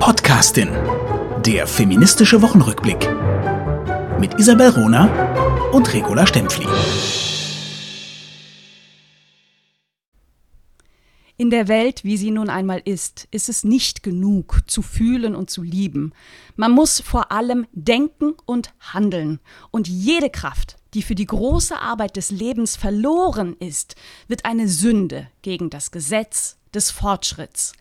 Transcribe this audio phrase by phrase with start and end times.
[0.00, 0.70] Podcastin.
[1.44, 3.06] Der feministische Wochenrückblick.
[4.18, 6.66] Mit Isabel Rona und Regula Stempfli.
[11.36, 15.50] In der Welt, wie sie nun einmal ist, ist es nicht genug zu fühlen und
[15.50, 16.14] zu lieben.
[16.56, 19.38] Man muss vor allem denken und handeln.
[19.70, 23.96] Und jede Kraft, die für die große Arbeit des Lebens verloren ist,
[24.28, 27.72] wird eine Sünde gegen das Gesetz des Fortschritts.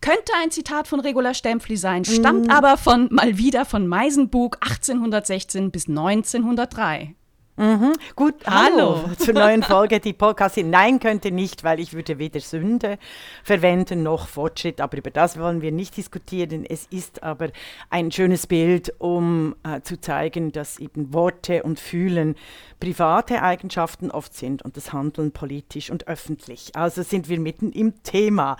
[0.00, 2.50] Könnte ein Zitat von Regula Stempfli sein, stammt mm.
[2.50, 7.14] aber von mal wieder von Meisenbug 1816 bis 1903.
[7.56, 7.92] Mhm.
[8.16, 9.02] Gut, hallo.
[9.02, 10.56] hallo zur neuen Folge, die Podcast.
[10.56, 12.98] Nein, könnte nicht, weil ich würde weder Sünde
[13.44, 16.64] verwenden noch Fortschritt, aber über das wollen wir nicht diskutieren.
[16.66, 17.50] Es ist aber
[17.90, 22.36] ein schönes Bild, um äh, zu zeigen, dass eben Worte und Fühlen
[22.80, 26.74] private Eigenschaften oft sind und das Handeln politisch und öffentlich.
[26.74, 28.56] Also sind wir mitten im Thema.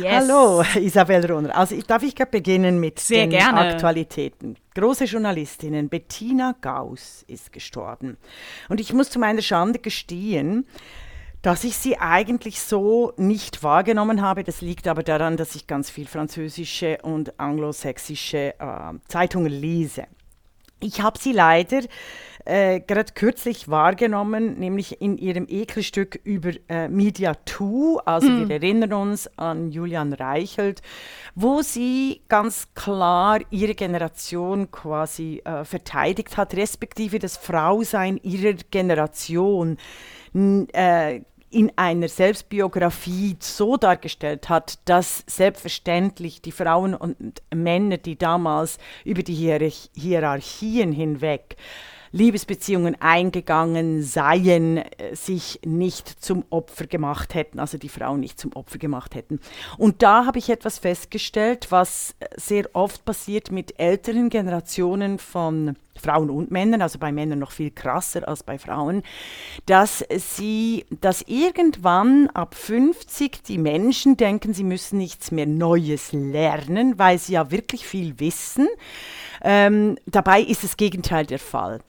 [0.00, 0.28] Yes.
[0.30, 1.54] Hallo, Isabel Rohner.
[1.54, 3.60] Also darf ich beginnen mit Sehr den gerne.
[3.60, 8.16] Aktualitäten große Journalistin Bettina Gauss ist gestorben.
[8.68, 10.66] Und ich muss zu meiner Schande gestehen,
[11.42, 14.44] dass ich sie eigentlich so nicht wahrgenommen habe.
[14.44, 20.06] Das liegt aber daran, dass ich ganz viel französische und anglosächsische äh, Zeitungen lese.
[20.80, 21.80] Ich habe sie leider
[22.44, 28.02] äh, gerade kürzlich wahrgenommen, nämlich in ihrem Ekelstück über äh, Media 2.
[28.04, 28.48] Also mm.
[28.48, 30.82] wir erinnern uns an Julian Reichelt,
[31.34, 39.78] wo sie ganz klar ihre Generation quasi äh, verteidigt hat, respektive das Frausein ihrer Generation
[40.34, 41.20] äh,
[41.52, 49.22] in einer Selbstbiografie so dargestellt hat, dass selbstverständlich die Frauen und Männer, die damals über
[49.22, 51.56] die Hierarch Hierarchien hinweg
[52.12, 58.52] Liebesbeziehungen eingegangen seien, äh, sich nicht zum Opfer gemacht hätten, also die Frauen nicht zum
[58.54, 59.40] Opfer gemacht hätten.
[59.78, 66.30] Und da habe ich etwas festgestellt, was sehr oft passiert mit älteren Generationen von Frauen
[66.30, 69.02] und Männern, also bei Männern noch viel krasser als bei Frauen,
[69.66, 76.98] dass sie, dass irgendwann ab 50 die Menschen denken, sie müssen nichts mehr Neues lernen,
[76.98, 78.68] weil sie ja wirklich viel wissen.
[79.42, 81.80] Ähm, dabei ist das Gegenteil der Fall.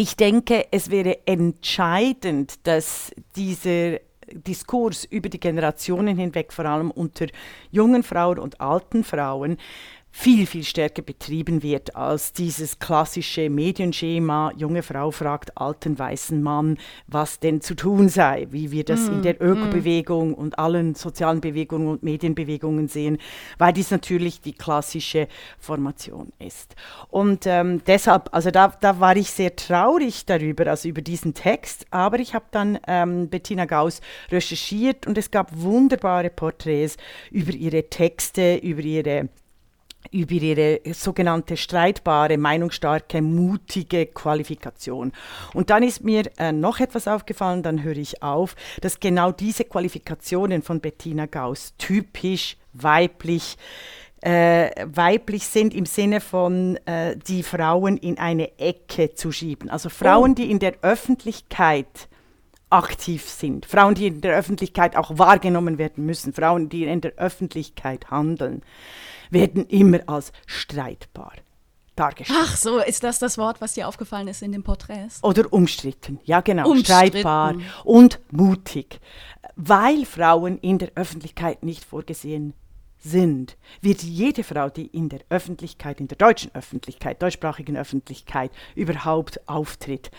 [0.00, 3.98] Ich denke, es wäre entscheidend, dass dieser
[4.32, 7.26] Diskurs über die Generationen hinweg, vor allem unter
[7.70, 9.58] jungen Frauen und alten Frauen,
[10.12, 16.78] viel, viel stärker betrieben wird als dieses klassische Medienschema, junge Frau fragt alten weißen Mann,
[17.06, 19.40] was denn zu tun sei, wie wir das mm, in der.
[19.40, 20.34] Ökobewegung mm.
[20.34, 23.18] und allen sozialen Bewegungen und Medienbewegungen sehen,
[23.58, 25.28] weil dies natürlich die klassische
[25.58, 26.74] Formation ist.
[27.08, 31.86] Und ähm, deshalb, also da, da war ich sehr traurig darüber, also über diesen Text,
[31.90, 34.00] aber ich habe dann ähm, Bettina Gauss
[34.30, 36.96] recherchiert und es gab wunderbare Porträts
[37.30, 39.28] über ihre Texte, über ihre
[40.10, 45.12] über ihre sogenannte streitbare, meinungsstarke, mutige Qualifikation.
[45.54, 49.64] Und dann ist mir äh, noch etwas aufgefallen, dann höre ich auf, dass genau diese
[49.64, 53.56] Qualifikationen von Bettina Gauss typisch weiblich
[54.22, 59.70] äh, weiblich sind im Sinne von äh, die Frauen in eine Ecke zu schieben.
[59.70, 60.34] Also Frauen, oh.
[60.34, 62.08] die in der Öffentlichkeit
[62.68, 67.14] aktiv sind, Frauen, die in der Öffentlichkeit auch wahrgenommen werden müssen, Frauen, die in der
[67.16, 68.62] Öffentlichkeit handeln
[69.30, 71.32] werden immer als streitbar
[71.96, 72.38] dargestellt.
[72.42, 75.22] Ach so, ist das das Wort, was dir aufgefallen ist in den Porträts?
[75.22, 79.00] Oder umstritten, ja genau, streitbar und mutig,
[79.56, 82.54] weil Frauen in der Öffentlichkeit nicht vorgesehen
[83.00, 89.48] sind, wird jede Frau, die in der Öffentlichkeit, in der deutschen Öffentlichkeit, deutschsprachigen Öffentlichkeit überhaupt
[89.48, 90.10] auftritt,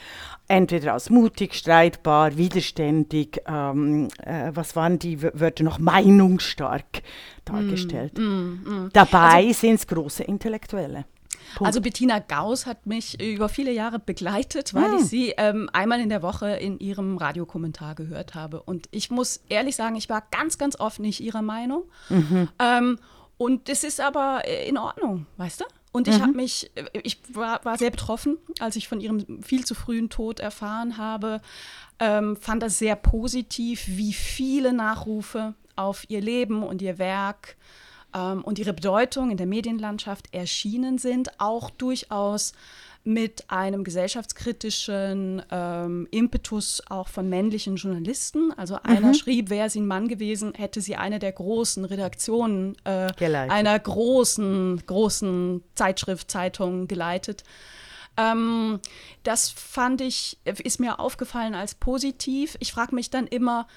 [0.47, 7.03] entweder als mutig, streitbar, widerständig, ähm, äh, was waren die Wörter noch, meinungsstark
[7.45, 8.17] dargestellt.
[8.17, 8.89] Mm, mm, mm.
[8.93, 11.05] Dabei also, sind es große Intellektuelle.
[11.55, 11.67] Punkt.
[11.67, 14.97] Also Bettina Gauss hat mich über viele Jahre begleitet, weil hm.
[14.97, 18.61] ich sie ähm, einmal in der Woche in ihrem Radiokommentar gehört habe.
[18.61, 21.83] Und ich muss ehrlich sagen, ich war ganz, ganz oft nicht ihrer Meinung.
[22.09, 22.49] Mhm.
[22.59, 22.99] Ähm,
[23.37, 25.65] und das ist aber äh, in Ordnung, weißt du?
[25.91, 26.21] Und ich mhm.
[26.21, 30.09] habe mich, äh, ich war, war, sehr betroffen, als ich von ihrem viel zu frühen
[30.09, 31.41] Tod erfahren habe.
[31.99, 37.57] Ähm, fand das sehr positiv, wie viele Nachrufe auf ihr Leben und ihr Werk
[38.15, 42.53] ähm, und ihre Bedeutung in der Medienlandschaft erschienen sind, auch durchaus
[43.03, 48.53] mit einem gesellschaftskritischen ähm, Impetus auch von männlichen Journalisten.
[48.55, 49.13] Also einer mhm.
[49.15, 54.83] schrieb, wäre sie ein Mann gewesen, hätte sie eine der großen Redaktionen äh, einer großen,
[54.85, 57.43] großen Zeitschrift, Zeitung geleitet.
[58.17, 58.79] Ähm,
[59.23, 62.55] das fand ich, ist mir aufgefallen als positiv.
[62.59, 63.67] Ich frage mich dann immer,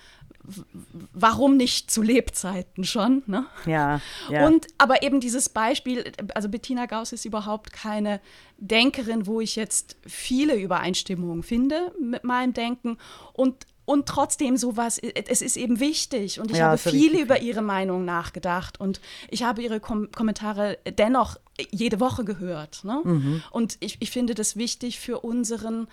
[1.13, 3.23] warum nicht zu Lebzeiten schon?
[3.27, 3.47] Ne?
[3.67, 4.01] Ja,
[4.31, 4.47] ja.
[4.47, 8.21] Und aber eben dieses Beispiel, also Bettina Gauss ist überhaupt keine
[8.59, 12.99] Denkerin, wo ich jetzt viele Übereinstimmungen finde mit meinem Denken
[13.33, 17.61] und und trotzdem sowas, es ist eben wichtig und ich ja, habe viel über ihre
[17.61, 21.37] Meinung nachgedacht und ich habe ihre Kom Kommentare dennoch
[21.71, 22.83] jede Woche gehört.
[22.85, 23.01] Ne?
[23.05, 23.43] Mhm.
[23.51, 25.87] Und ich, ich finde das wichtig für unseren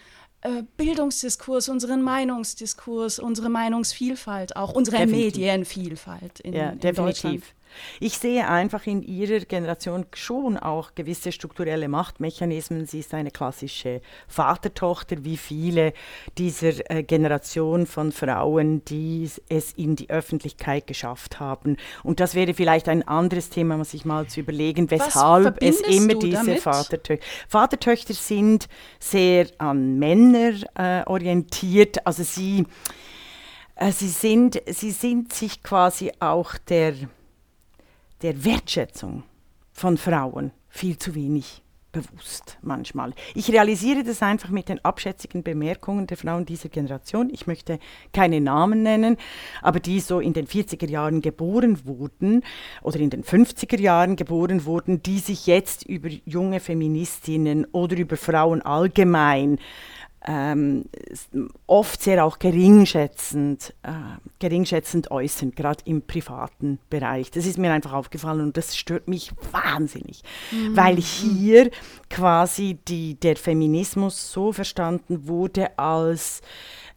[0.77, 5.35] Bildungsdiskurs, unseren Meinungsdiskurs, unsere Meinungsvielfalt, auch unsere definitiv.
[5.35, 7.43] Medienvielfalt in, ja, in Deutschland.
[7.99, 12.85] Ich sehe einfach in ihrer Generation schon auch gewisse strukturelle Machtmechanismen.
[12.85, 15.93] Sie ist eine klassische Vatertochter, wie viele
[16.37, 21.77] dieser äh, Generation von Frauen, die es in die Öffentlichkeit geschafft haben.
[22.03, 26.15] Und das wäre vielleicht ein anderes Thema, was ich mal zu überlegen, weshalb es immer
[26.15, 27.25] diese Vatertöchter.
[27.47, 28.67] Vatertöchter sind
[28.99, 32.05] sehr an Männer äh, orientiert.
[32.05, 32.65] Also sie,
[33.75, 36.93] äh, sie, sind, sie sind sich quasi auch der
[38.21, 39.23] der Wertschätzung
[39.71, 43.13] von Frauen viel zu wenig bewusst manchmal.
[43.35, 47.29] Ich realisiere das einfach mit den abschätzigen Bemerkungen der Frauen dieser Generation.
[47.31, 47.79] Ich möchte
[48.13, 49.17] keine Namen nennen,
[49.61, 52.43] aber die so in den 40er Jahren geboren wurden
[52.81, 58.17] oder in den 50er Jahren geboren wurden, die sich jetzt über junge Feministinnen oder über
[58.17, 59.59] Frauen allgemein
[60.27, 60.85] ähm,
[61.65, 63.91] oft sehr auch geringschätzend, äh,
[64.39, 67.31] geringschätzend äußern, gerade im privaten Bereich.
[67.31, 70.21] Das ist mir einfach aufgefallen und das stört mich wahnsinnig,
[70.51, 70.77] mhm.
[70.77, 71.71] weil hier
[72.09, 76.41] quasi die, der Feminismus so verstanden wurde als,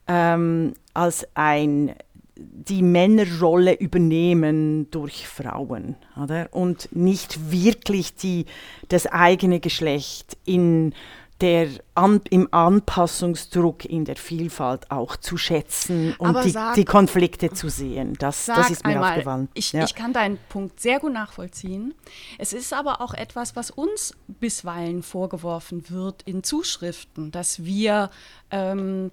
[0.06, 1.94] ähm, als ein
[2.37, 6.49] die Männerrolle übernehmen durch Frauen oder?
[6.50, 8.47] und nicht wirklich die,
[8.88, 10.94] das eigene Geschlecht in
[11.40, 17.50] der an, im Anpassungsdruck in der Vielfalt auch zu schätzen und die, sag, die, Konflikte
[17.50, 18.14] zu sehen.
[18.19, 19.48] Das, das ist mir einmal, aufgefallen.
[19.54, 19.84] Ich, ja.
[19.84, 21.94] ich kann deinen Punkt sehr gut nachvollziehen.
[22.38, 28.10] Es ist aber auch etwas, was uns bisweilen vorgeworfen wird in Zuschriften, dass wir
[28.50, 29.10] ähm,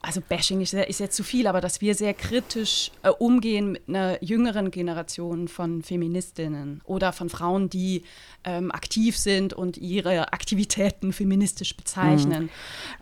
[0.00, 3.88] also Bashing ist, ist, jetzt zu viel, aber dass wir sehr kritisch äh, umgehen mit
[3.88, 8.02] einer jüngeren Generation von Feministinnen oder von Frauen, die
[8.44, 12.44] ähm, aktiv sind und ihre Aktivitäten feministisch bezeichnen.
[12.44, 12.50] Mhm.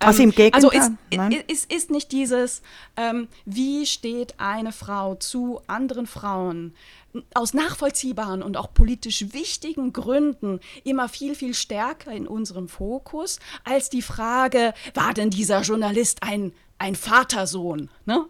[0.01, 0.65] Also im Gegenteil.
[0.65, 2.63] Also ist, ist, ist, nicht dieses,
[2.97, 6.75] ähm, wie steht eine Frau zu anderen Frauen,
[7.35, 13.91] aus nachvollziehbaren und auch politisch wichtigen Gründen immer viel, viel stärker in unserem Fokus als
[13.91, 18.27] die Frage, war denn dieser Journalist ein ein Vatersohn, ne?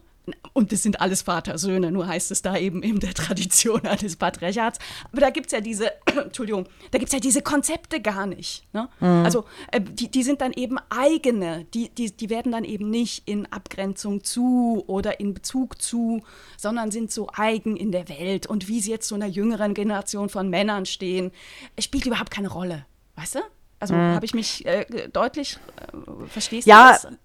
[0.52, 4.78] Und das sind alles Vatersöhne, nur heißt es da eben in der Tradition eines Patriarchats.
[5.10, 8.64] Aber da gibt es ja diese, Entschuldigung, da gibt es ja diese Konzepte gar nicht.
[8.72, 8.88] Ne?
[9.00, 9.24] Mhm.
[9.24, 13.28] Also äh, die, die sind dann eben eigene, die, die, die werden dann eben nicht
[13.28, 16.22] in Abgrenzung zu oder in Bezug zu,
[16.56, 18.46] sondern sind so eigen in der Welt.
[18.46, 21.32] Und wie sie jetzt zu einer jüngeren Generation von Männern stehen,
[21.80, 22.86] spielt überhaupt keine Rolle.
[23.16, 23.40] Weißt du?
[23.80, 24.14] Also mhm.
[24.14, 27.18] habe ich mich äh, deutlich, äh, verstehst ja, du das?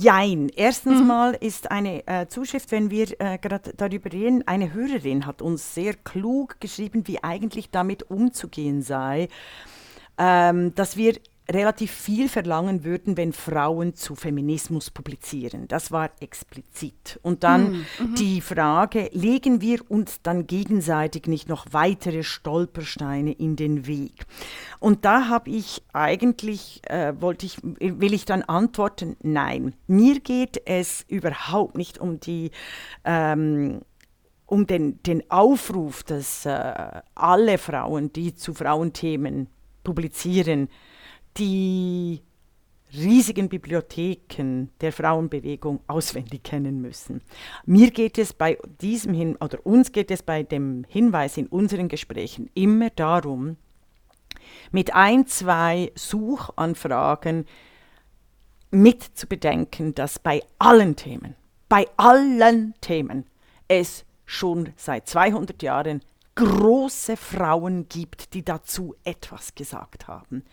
[0.00, 0.48] Jein.
[0.48, 1.06] Erstens mhm.
[1.06, 5.74] mal ist eine äh, Zuschrift, wenn wir äh, gerade darüber reden, eine Hörerin hat uns
[5.74, 9.28] sehr klug geschrieben, wie eigentlich damit umzugehen sei,
[10.18, 11.14] ähm, dass wir
[11.50, 15.68] relativ viel verlangen würden, wenn Frauen zu Feminismus publizieren.
[15.68, 17.20] Das war explizit.
[17.22, 18.14] Und dann mm, mhm.
[18.14, 24.24] die Frage, legen wir uns dann gegenseitig nicht noch weitere Stolpersteine in den Weg?
[24.80, 29.74] Und da habe ich eigentlich, äh, wollte ich, will ich dann antworten, nein.
[29.86, 32.52] Mir geht es überhaupt nicht um die
[33.04, 33.82] ähm,
[34.46, 39.48] um den, den Aufruf, dass äh, alle Frauen, die zu Frauenthemen
[39.82, 40.68] publizieren,
[41.36, 42.22] die
[42.92, 47.22] riesigen Bibliotheken der Frauenbewegung auswendig kennen müssen.
[47.66, 51.88] Mir geht es bei diesem hin oder uns geht es bei dem Hinweis in unseren
[51.88, 53.56] Gesprächen immer darum,
[54.70, 57.46] mit ein, zwei Suchanfragen
[58.70, 61.34] mit zu bedenken, dass bei allen Themen,
[61.68, 63.24] bei allen Themen
[63.68, 66.00] es schon seit 200 Jahren
[66.34, 70.44] große Frauen gibt, die dazu etwas gesagt haben.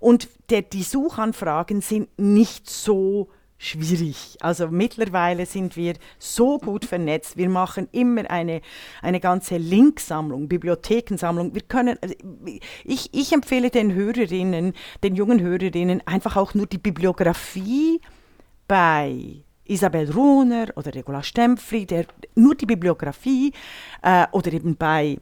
[0.00, 3.28] Und der, die Suchanfragen sind nicht so
[3.58, 4.36] schwierig.
[4.40, 7.36] Also mittlerweile sind wir so gut vernetzt.
[7.36, 8.62] Wir machen immer eine,
[9.02, 11.54] eine ganze Linksammlung, Bibliothekensammlung.
[11.54, 12.14] Wir können, also
[12.84, 18.00] ich, ich empfehle den Hörerinnen, den jungen Hörerinnen einfach auch nur die Bibliografie
[18.68, 23.52] bei Isabel Runer oder Regula Stempfli, der, nur die Bibliografie
[24.02, 25.18] äh, oder eben bei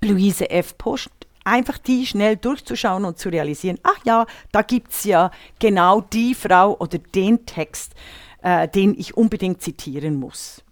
[0.00, 0.78] Luise F.
[0.78, 1.10] Post,
[1.44, 6.34] einfach die schnell durchzuschauen und zu realisieren, ach ja, da gibt es ja genau die
[6.34, 7.94] Frau oder den Text,
[8.42, 10.62] äh, den ich unbedingt zitieren muss.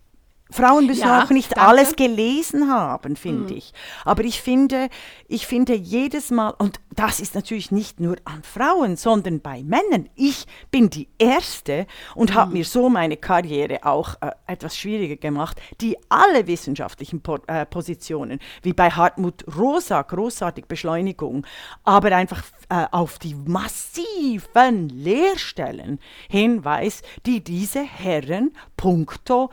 [0.56, 1.68] Frauen müssen Ja, auch nicht danke.
[1.68, 3.58] alles gelesen haben, finde Mhm.
[3.58, 3.72] ich.
[4.04, 4.88] Aber ich finde,
[5.28, 10.08] ich finde jedes Mal, und das ist natürlich nicht nur an Frauen, sondern bei Männern.
[10.14, 12.34] Ich bin die Erste und Mhm.
[12.34, 17.66] habe mir so meine Karriere auch äh, etwas schwieriger gemacht, die alle wissenschaftlichen po äh,
[17.66, 21.46] Positionen, wie bei Hartmut Rosa, großartig Beschleunigung,
[21.84, 25.98] aber einfach äh, auf die massiven Lehrstellen
[26.28, 29.50] hinweist, die diese Herren punkto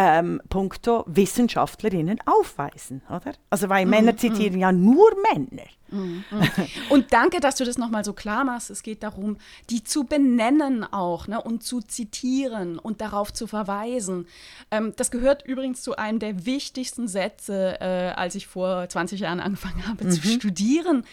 [0.00, 3.34] ähm, punkto Wissenschaftlerinnen aufweisen, oder?
[3.50, 5.64] Also weil Männer zitieren ja nur Männer.
[6.88, 8.70] Und danke, dass du das nochmal so klar machst.
[8.70, 9.36] Es geht darum,
[9.70, 14.26] die zu benennen auch ne, und zu zitieren und darauf zu verweisen.
[14.70, 19.40] Ähm, das gehört übrigens zu einem der wichtigsten Sätze, äh, als ich vor 20 Jahren
[19.40, 21.04] angefangen habe zu studieren.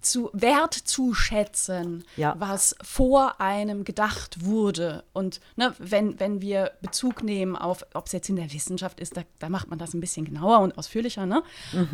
[0.00, 2.34] Zu wertzuschätzen, Ja.
[2.38, 5.04] was vor einem gedacht wurde.
[5.12, 9.16] Und ne, wenn, wenn wir Bezug nehmen auf, ob es jetzt in der Wissenschaft ist,
[9.16, 11.42] da, da macht man das ein bisschen genauer und ausführlicher, ne?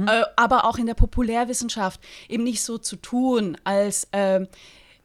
[0.06, 4.48] Äh, aber auch in der Populärwissenschaft eben nicht so zu tun, als ähm,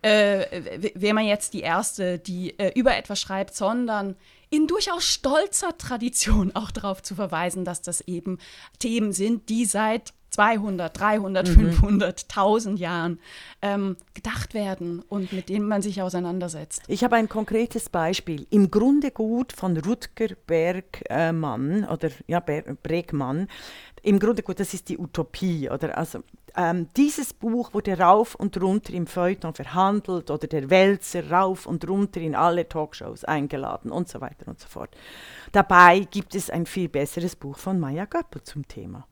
[0.02, 4.16] äh, wäre man jetzt die Erste, die äh, über etwas schreibt, sondern
[4.50, 8.40] in durchaus stolzer Tradition auch darauf zu verweisen, dass das eben
[8.80, 13.20] Themen sind, die seit 200, 300, 500, 1000 Jahren
[13.62, 16.84] ähm, gedacht werden und mit denen man sich auseinandersetzt.
[16.88, 18.48] Ich habe ein konkretes Beispiel.
[18.50, 23.48] Im Grunde gut von Rutger Bergmann oder ja, Bregmann.
[24.04, 25.70] Im Grunde gut, das ist die Utopie.
[25.70, 25.98] Oder?
[25.98, 26.24] Also,
[26.56, 31.88] ähm, dieses Buch wurde rauf und runter im Feuilleton verhandelt oder der Wälzer rauf und
[31.88, 34.96] runter in alle Talkshows eingeladen und so weiter und so fort.
[35.52, 39.06] Dabei gibt es ein viel besseres Buch von Maya Göppel zum Thema.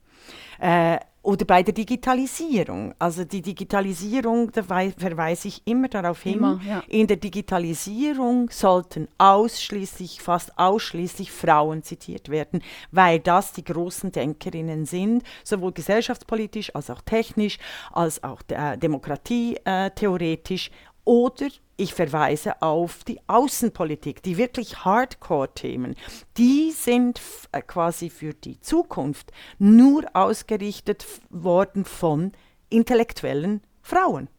[0.59, 2.95] Äh, oder bei der Digitalisierung.
[2.97, 6.81] Also die Digitalisierung, da wei- verweise ich immer darauf hin, Immer, ja.
[6.87, 14.85] in der Digitalisierung sollten ausschließlich, fast ausschließlich Frauen zitiert werden, weil das die großen Denkerinnen
[14.85, 17.57] sind, sowohl gesellschaftspolitisch als auch technisch,
[17.91, 20.71] als auch äh, demokratietheoretisch.
[21.09, 25.95] Oder ich verweise auf die Außenpolitik, die wirklich Hardcore-Themen.
[26.37, 27.19] Die sind
[27.51, 32.31] äh, quasi für die Zukunft nur ausgerichtet worden von
[32.69, 34.29] intellektuellen Frauen.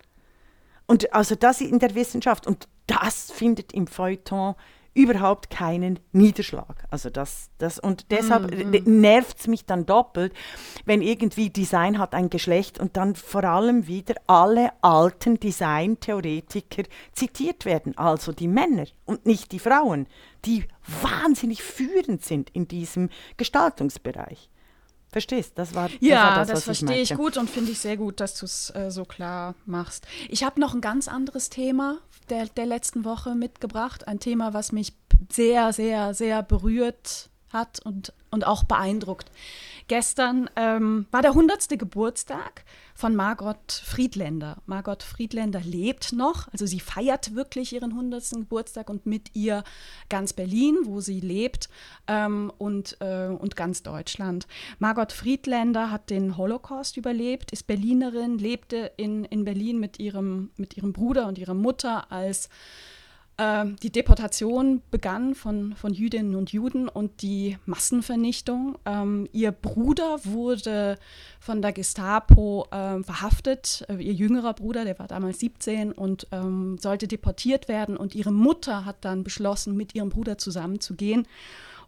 [0.86, 2.46] Und also das in der Wissenschaft.
[2.46, 4.54] Und das findet im Feuilleton
[4.92, 6.84] überhaupt keinen Niederschlag.
[6.90, 8.52] Also das, das und deshalb
[8.86, 10.34] nervt es mich dann doppelt,
[10.84, 16.82] wenn irgendwie Design hat ein Geschlecht und dann vor allem wieder alle alten Designtheoretiker
[17.12, 20.06] zitiert werden, also die Männer und nicht die Frauen,
[20.44, 20.64] die
[21.02, 24.49] wahnsinnig führend sind in diesem Gestaltungsbereich.
[25.12, 25.52] Verstehst?
[25.56, 27.22] Das war das, war Ja, das, das, was verstehe ich meinte.
[27.22, 30.06] gut und finde ich sehr gut, dass du es äh, so klar machst.
[30.28, 31.98] Ich habe noch ein ganz anderes Thema
[32.28, 34.06] der, der letzten Woche mitgebracht.
[34.06, 34.92] Ein Thema, was mich
[35.30, 39.30] sehr, sehr, sehr berührt hat und, und auch beeindruckt.
[39.88, 41.68] Gestern ähm, war der 100.
[41.70, 42.64] Geburtstag
[42.94, 44.58] von Margot Friedländer.
[44.66, 48.30] Margot Friedländer lebt noch, also sie feiert wirklich ihren 100.
[48.30, 49.64] Geburtstag und mit ihr
[50.08, 51.68] ganz Berlin, wo sie lebt,
[52.06, 54.46] ähm, und, äh, und ganz Deutschland.
[54.78, 60.76] Margot Friedländer hat den Holocaust überlebt, ist Berlinerin, lebte in, in Berlin mit ihrem, mit
[60.76, 62.48] ihrem Bruder und ihrer Mutter als
[63.40, 68.76] ähm, die Deportation begann von, von Jüdinnen und Juden und die Massenvernichtung.
[68.84, 70.98] Ähm, ihr Bruder wurde
[71.40, 76.76] von der Gestapo ähm, verhaftet, äh, ihr jüngerer Bruder, der war damals 17 und ähm,
[76.78, 77.96] sollte deportiert werden.
[77.96, 81.26] Und ihre Mutter hat dann beschlossen, mit ihrem Bruder zusammenzugehen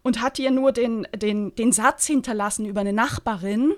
[0.03, 3.73] und hat ihr nur den, den, den Satz hinterlassen über eine Nachbarin,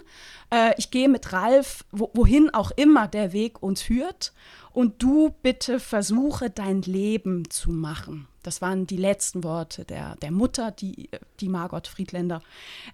[0.52, 4.34] äh, ich gehe mit Ralf, wo, wohin auch immer der Weg uns führt,
[4.74, 8.28] und du bitte versuche dein Leben zu machen.
[8.46, 11.10] Das waren die letzten Worte der, der Mutter, die,
[11.40, 12.42] die Margot Friedländer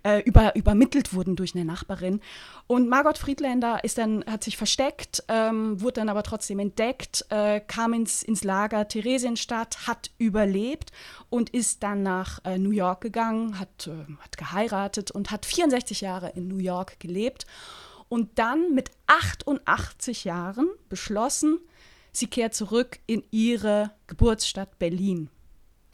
[0.04, 2.22] äh, über, übermittelt wurden durch eine Nachbarin.
[2.68, 7.60] Und Margot Friedländer ist dann, hat sich versteckt, ähm, wurde dann aber trotzdem entdeckt, äh,
[7.60, 10.92] kam ins, ins Lager Theresienstadt, hat überlebt
[11.30, 16.02] und ist dann nach äh, New York gegangen, hat, äh, hat geheiratet und hat 64
[16.02, 17.46] Jahre in New York gelebt
[18.12, 21.60] und dann mit 88 Jahren beschlossen,
[22.12, 25.30] sie kehrt zurück in ihre Geburtsstadt Berlin.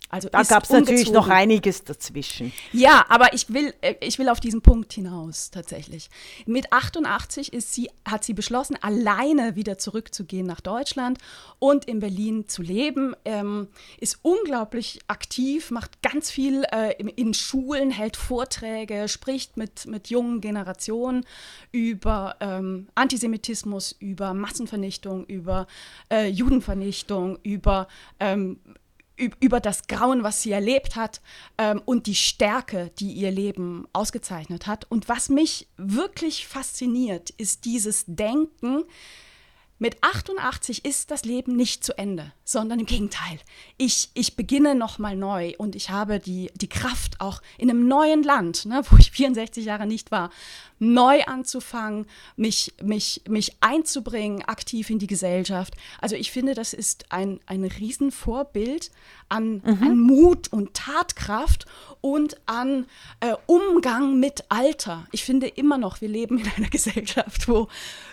[0.09, 2.53] Also Da gab es natürlich noch einiges dazwischen.
[2.71, 6.09] Ja, aber ich will, äh, ich will auf diesen Punkt hinaus tatsächlich.
[6.45, 11.17] Mit 88 ist sie, hat sie beschlossen, alleine wieder zurückzugehen nach Deutschland
[11.59, 13.15] und in Berlin zu leben.
[13.25, 13.67] Ähm,
[13.99, 20.09] ist unglaublich aktiv, macht ganz viel äh, in, in Schulen, hält Vorträge, spricht mit, mit
[20.09, 21.25] jungen Generationen
[21.73, 25.67] über ähm, Antisemitismus, über Massenvernichtung, über
[26.09, 27.89] äh, Judenvernichtung, über
[28.21, 28.59] ähm,
[29.17, 31.21] über das Grauen, was sie erlebt hat
[31.57, 34.85] ähm, und die Stärke, die ihr Leben ausgezeichnet hat.
[34.89, 38.83] Und was mich wirklich fasziniert, ist dieses Denken,
[39.79, 43.39] mit 88 ist das Leben nicht zu Ende, sondern im Gegenteil.
[43.77, 48.23] Ich, ich beginne nochmal neu und ich habe die, die Kraft, auch in einem neuen
[48.23, 50.31] Land, ne, wo ich 64 Jahre nicht war,
[50.79, 55.75] neu anzufangen, mich, mich, mich einzubringen, aktiv in die Gesellschaft.
[55.99, 58.91] Also ich finde, das ist ein, ein Riesenvorbild
[59.29, 59.83] an, mhm.
[59.83, 61.65] an Mut und Tatkraft
[62.01, 62.85] und an
[63.19, 65.07] äh, Umgang mit Alter.
[65.11, 67.67] Ich finde immer noch, wir leben in einer Gesellschaft, wo,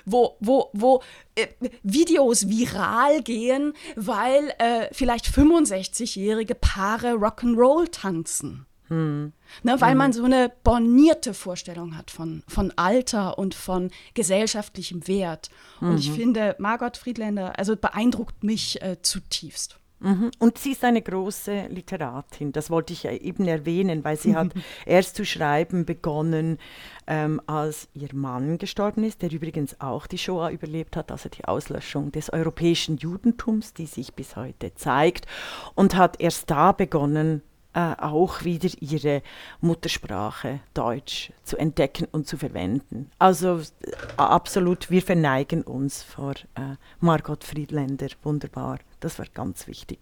[0.05, 1.03] wo, wo, wo
[1.35, 1.49] äh,
[1.83, 8.67] Videos viral gehen, weil äh, vielleicht 65-jährige Paare Rock'n'Roll tanzen.
[8.89, 9.33] Hm.
[9.63, 9.99] Ne, weil hm.
[9.99, 15.49] man so eine bornierte Vorstellung hat von, von Alter und von gesellschaftlichem Wert.
[15.81, 15.89] Mhm.
[15.89, 16.15] Und ich mhm.
[16.15, 19.79] finde, Margot Friedländer, also beeindruckt mich äh, zutiefst.
[20.01, 20.31] Mhm.
[20.39, 24.53] Und sie ist eine große Literatin, das wollte ich eben erwähnen, weil sie hat
[24.87, 26.59] erst zu schreiben begonnen,
[27.07, 31.45] ähm, als ihr Mann gestorben ist, der übrigens auch die Shoah überlebt hat, also die
[31.45, 35.27] Auslöschung des europäischen Judentums, die sich bis heute zeigt,
[35.75, 37.43] und hat erst da begonnen,
[37.75, 39.23] äh, auch wieder ihre
[39.61, 43.11] Muttersprache Deutsch zu entdecken und zu verwenden.
[43.19, 49.99] Also äh, absolut, wir verneigen uns vor äh, Margot Friedländer, wunderbar, das war ganz wichtig.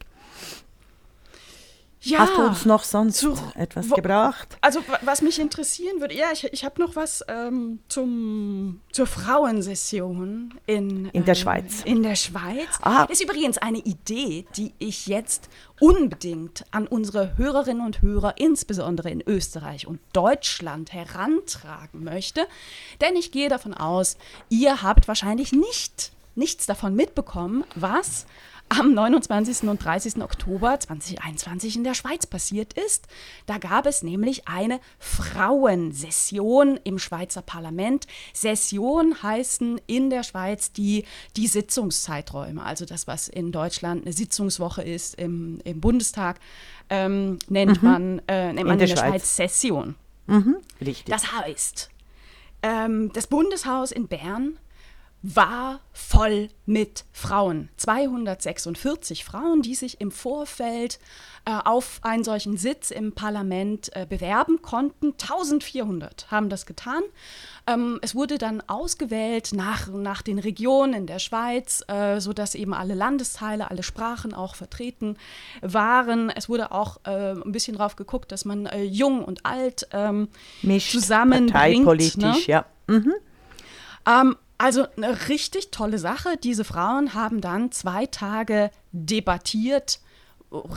[2.04, 4.58] Ja, Hast du uns noch sonst zu, etwas wo, gebracht?
[4.60, 10.54] Also was mich interessieren würde, ja, ich, ich habe noch was ähm, zum, zur Frauensession
[10.66, 11.82] in, in der ähm, Schweiz.
[11.84, 12.66] In der Schweiz.
[12.80, 13.04] Ah.
[13.04, 19.22] Ist übrigens eine Idee, die ich jetzt unbedingt an unsere Hörerinnen und Hörer, insbesondere in
[19.24, 22.48] Österreich und Deutschland, herantragen möchte.
[23.00, 24.16] Denn ich gehe davon aus,
[24.48, 28.26] ihr habt wahrscheinlich nicht nichts davon mitbekommen, was
[28.78, 29.68] am 29.
[29.68, 30.22] und 30.
[30.22, 33.06] Oktober 2021 in der Schweiz passiert ist.
[33.46, 38.06] Da gab es nämlich eine Frauensession im Schweizer Parlament.
[38.32, 41.04] Session heißen in der Schweiz die,
[41.36, 46.40] die Sitzungszeiträume, also das, was in Deutschland eine Sitzungswoche ist im, im Bundestag,
[46.90, 47.88] ähm, nennt, mhm.
[47.88, 49.10] man, äh, nennt man in, der, in der Schweiz.
[49.10, 49.94] Schweiz Session.
[50.26, 50.56] Mhm.
[50.80, 51.06] Richtig.
[51.06, 51.90] Das heißt,
[52.62, 54.58] ähm, das Bundeshaus in Bern
[55.22, 57.68] war voll mit Frauen.
[57.76, 60.98] 246 Frauen, die sich im Vorfeld
[61.44, 65.12] äh, auf einen solchen Sitz im Parlament äh, bewerben konnten.
[65.12, 67.02] 1400 haben das getan.
[67.68, 72.74] Ähm, es wurde dann ausgewählt nach, nach den Regionen in der Schweiz, äh, sodass eben
[72.74, 75.16] alle Landesteile, alle Sprachen auch vertreten
[75.60, 76.30] waren.
[76.30, 80.28] Es wurde auch äh, ein bisschen drauf geguckt, dass man äh, jung und alt ähm,
[80.62, 81.52] zusammenbringt.
[81.52, 82.36] Parteipolitisch, ne?
[82.46, 82.64] ja.
[82.88, 83.14] Mhm.
[84.06, 86.36] Ähm, also eine richtig tolle Sache.
[86.40, 89.98] Diese Frauen haben dann zwei Tage debattiert,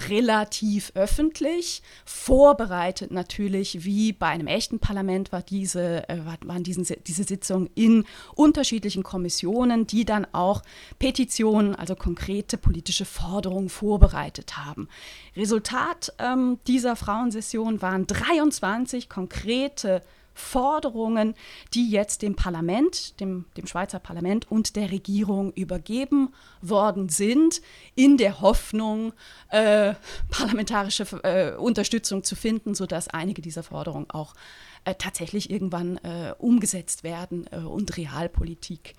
[0.10, 7.26] relativ öffentlich, vorbereitet natürlich, wie bei einem echten Parlament war diese, äh, waren diese, diese
[7.26, 10.64] Sitzungen in unterschiedlichen Kommissionen, die dann auch
[10.98, 14.88] Petitionen, also konkrete politische Forderungen vorbereitet haben.
[15.36, 20.02] Resultat ähm, dieser Frauensession waren 23 konkrete
[20.36, 21.34] Forderungen,
[21.74, 27.62] die jetzt dem Parlament, dem, dem Schweizer Parlament und der Regierung übergeben worden sind,
[27.96, 29.14] in der Hoffnung,
[29.50, 29.96] äh,
[30.30, 34.36] parlamentarische äh, Unterstützung zu finden, sodass einige dieser Forderungen auch
[34.84, 38.94] äh, tatsächlich irgendwann äh, umgesetzt werden äh, und Realpolitik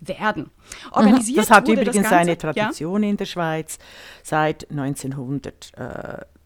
[0.00, 0.50] werden.
[0.90, 3.10] Organisiert das hat übrigens das eine Tradition ja?
[3.10, 3.78] in der Schweiz
[4.22, 5.72] seit 1900.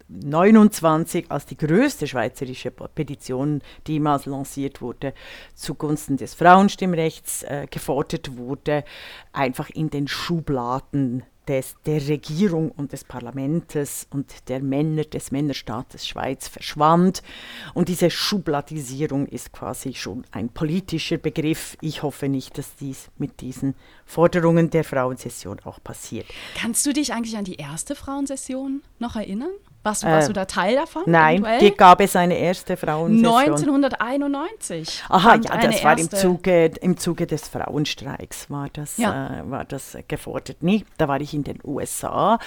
[0.09, 5.15] 29 als die größte schweizerische Petition, die jemals lanciert wurde,
[5.55, 8.85] zugunsten des Frauenstimmrechts äh, gefordert wurde,
[9.33, 16.07] einfach in den Schubladen des, der Regierung und des Parlaments und der Männer des Männerstaates
[16.07, 17.23] Schweiz verschwand.
[17.75, 21.77] Und diese Schubladisierung ist quasi schon ein politischer Begriff.
[21.81, 23.75] Ich hoffe nicht, dass dies mit diesen
[24.07, 26.27] Forderungen der Frauensession auch passiert.
[26.57, 29.53] Kannst du dich eigentlich an die erste Frauensession noch erinnern?
[29.85, 31.03] Warst du, warst äh, du da Teil davon?
[31.05, 33.39] Nein, die gab es eine erste Frauensession.
[33.39, 35.05] 1991.
[35.11, 39.41] Aha, ja, das war im Zuge, im Zuge des Frauenstreiks war das, ja.
[39.41, 40.57] äh, war das gefordert.
[40.63, 42.39] Nee, da war ich in den USA.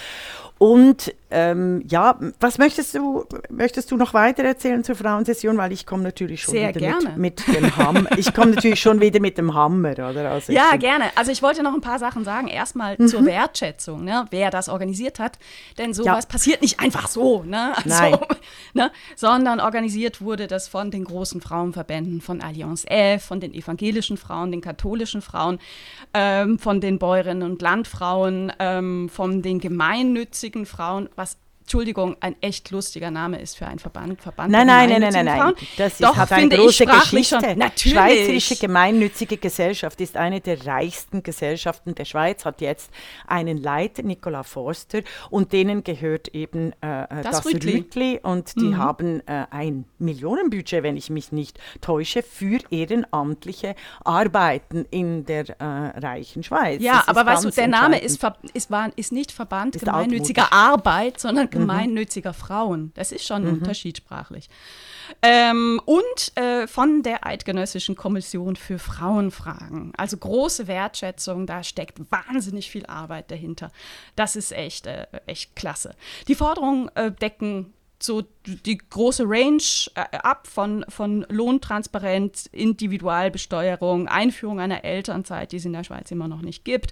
[0.57, 5.59] Und ähm, ja, was möchtest du, möchtest du noch weiter erzählen zur Frauensession?
[5.59, 6.95] Weil ich komme natürlich schon Sehr wieder.
[7.15, 8.07] Mit, mit dem Hammer.
[8.17, 10.31] Ich komme natürlich schon wieder mit dem Hammer, oder?
[10.31, 11.11] Also ja, gerne.
[11.15, 12.47] Also ich wollte noch ein paar Sachen sagen.
[12.47, 13.07] Erstmal mhm.
[13.07, 15.37] zur Wertschätzung, ne, wer das organisiert hat.
[15.77, 16.29] Denn sowas ja.
[16.29, 17.73] passiert nicht einfach so ne?
[17.75, 18.17] Also, Nein.
[18.73, 18.91] Ne?
[19.15, 24.51] Sondern organisiert wurde das von den großen Frauenverbänden, von Allianz F, von den evangelischen Frauen,
[24.51, 25.59] den katholischen Frauen,
[26.13, 31.37] ähm, von den Bäuerinnen und Landfrauen, ähm, von den gemeinnützigen Frauen, was
[31.67, 34.21] Entschuldigung, ein echt lustiger Name ist für einen Verband.
[34.21, 35.53] Verband nein, nein, nein, nein, nein, nein.
[35.75, 37.41] Das ist, Doch, hat eine große Geschichte.
[37.41, 37.93] Schon, natürlich.
[37.93, 42.89] Schweizerische Gemeinnützige Gesellschaft ist eine der reichsten Gesellschaften der Schweiz, hat jetzt
[43.27, 47.79] einen Leiter, Nicola Forster, und denen gehört eben äh, äh das, das Rütli.
[47.79, 48.19] Rütli.
[48.23, 48.77] und die mhm.
[48.77, 53.75] haben äh, ein Millionenbudget, wenn ich mich nicht täusche, für ehrenamtliche
[54.05, 56.81] Arbeiten in der äh, reichen Schweiz.
[56.81, 61.19] Ja, aber weißt du, der Name ist, ist, war, ist nicht Verband ist gemeinnütziger Arbeit,
[61.19, 61.56] sondern.
[61.59, 62.35] Gemeinnütziger mhm.
[62.35, 62.91] Frauen.
[62.95, 63.59] Das ist schon ein mhm.
[63.59, 64.49] Unterschied sprachlich.
[65.21, 69.93] Ähm, und äh, von der Eidgenössischen Kommission für Frauenfragen.
[69.97, 73.71] Also große Wertschätzung, da steckt wahnsinnig viel Arbeit dahinter.
[74.15, 75.95] Das ist echt, äh, echt klasse.
[76.27, 79.61] Die Forderungen äh, decken so die große Range
[79.95, 86.27] äh, ab von, von Lohntransparenz, Individualbesteuerung, Einführung einer Elternzeit, die es in der Schweiz immer
[86.27, 86.91] noch nicht gibt,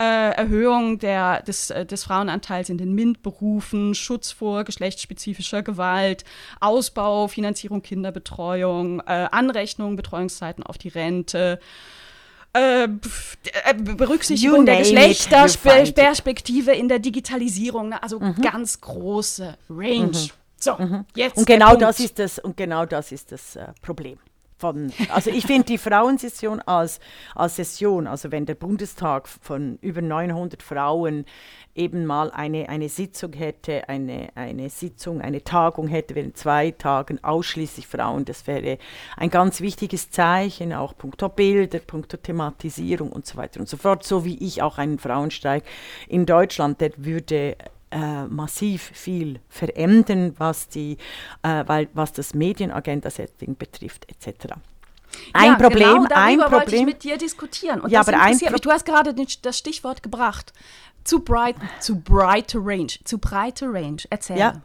[0.00, 6.24] äh, Erhöhung der, des, äh, des Frauenanteils in den MINT-Berufen, Schutz vor geschlechtsspezifischer Gewalt,
[6.58, 11.60] Ausbau, Finanzierung Kinderbetreuung, äh, Anrechnung Betreuungszeiten auf die Rente.
[12.54, 12.88] Äh, äh
[13.74, 18.02] Berücksichtigung der Geschlechterperspektive in der Digitalisierung, ne?
[18.02, 18.40] also mhm.
[18.40, 20.06] ganz große Range.
[20.06, 20.30] Mhm.
[20.56, 21.04] So, mhm.
[21.14, 24.18] jetzt und genau das ist das und genau das ist das äh, Problem
[24.60, 27.00] von, also ich finde die Frauensession als,
[27.34, 31.24] als Session, also wenn der Bundestag von über 900 Frauen
[31.74, 37.22] eben mal eine, eine Sitzung hätte, eine, eine Sitzung, eine Tagung hätte, während zwei Tagen
[37.24, 38.78] ausschließlich Frauen, das wäre
[39.16, 44.04] ein ganz wichtiges Zeichen, auch punkto Bilder, punkto Thematisierung und so weiter und so fort,
[44.04, 45.64] so wie ich auch einen Frauenstreik
[46.08, 47.56] in Deutschland, der würde
[47.90, 50.96] äh, massiv viel verändern, was, die,
[51.42, 54.54] äh, weil, was das Medienagenda-Setting betrifft, etc.
[55.32, 56.52] Ein ja, Problem, genau ein Problem.
[56.60, 57.80] wollte ich mit dir diskutieren.
[57.80, 58.48] Und ja, aber ein mich.
[58.60, 60.52] Du hast gerade das Stichwort gebracht.
[61.02, 64.02] Zu bright, zu breite Range, zu breite Range.
[64.10, 64.38] Erzähl.
[64.38, 64.62] Ja.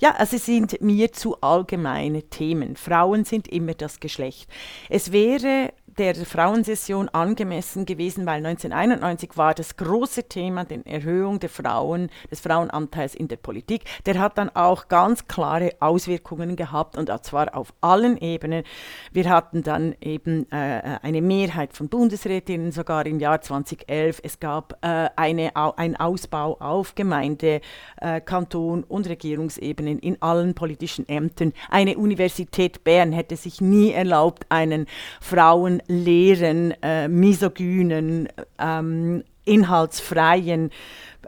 [0.00, 2.74] Ja, also es sind mir zu allgemeine Themen.
[2.74, 4.50] Frauen sind immer das Geschlecht.
[4.88, 11.48] Es wäre der Frauensession angemessen gewesen, weil 1991 war das große Thema die Erhöhung der
[11.48, 13.84] Frauen, des Frauenanteils in der Politik.
[14.06, 18.64] Der hat dann auch ganz klare Auswirkungen gehabt und zwar auf allen Ebenen.
[19.12, 24.20] Wir hatten dann eben äh, eine Mehrheit von Bundesrätinnen sogar im Jahr 2011.
[24.22, 27.60] Es gab äh, eine, einen Ausbau auf Gemeinde,
[28.00, 31.52] äh, Kanton und Regierungsebenen in allen politischen Ämtern.
[31.70, 34.86] Eine Universität Bern hätte sich nie erlaubt, einen
[35.20, 40.70] Frauen leeren, äh, misogynen, ähm, inhaltsfreien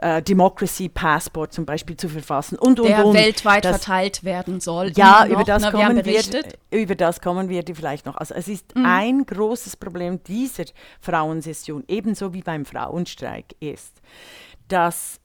[0.01, 4.59] äh, Democracy Passport zum Beispiel zu verfassen und, und, Der und, weltweit das, verteilt werden
[4.59, 4.91] soll.
[4.95, 6.23] Ja, über das, Na, kommen wir,
[6.71, 8.15] über das kommen wir vielleicht noch.
[8.15, 8.85] Also es ist mhm.
[8.85, 10.65] ein großes Problem dieser
[10.99, 14.01] Frauensession, ebenso wie beim Frauenstreik ist,
[14.67, 15.19] dass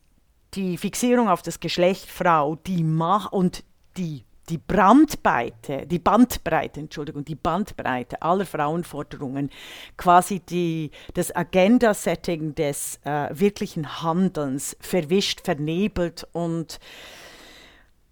[0.55, 3.65] die Fixierung auf das Geschlecht Frau, die Macht und
[3.97, 9.51] die die Brandbreite, die Bandbreite, Entschuldigung, die Bandbreite aller Frauenforderungen,
[9.97, 16.81] quasi die, das Agenda-Setting des äh, wirklichen Handelns verwischt, vernebelt und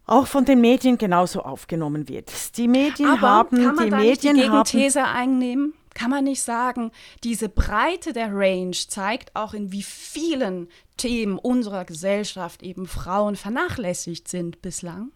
[0.07, 2.57] auch von den Medien genauso aufgenommen wird.
[2.57, 5.75] Die Medien Aber haben kann man die da Medien nicht die Gegenthese einnehmen?
[5.95, 6.93] Kann man nicht sagen,
[7.25, 14.29] diese Breite der Range zeigt auch, in wie vielen Themen unserer Gesellschaft eben Frauen vernachlässigt
[14.29, 15.11] sind bislang?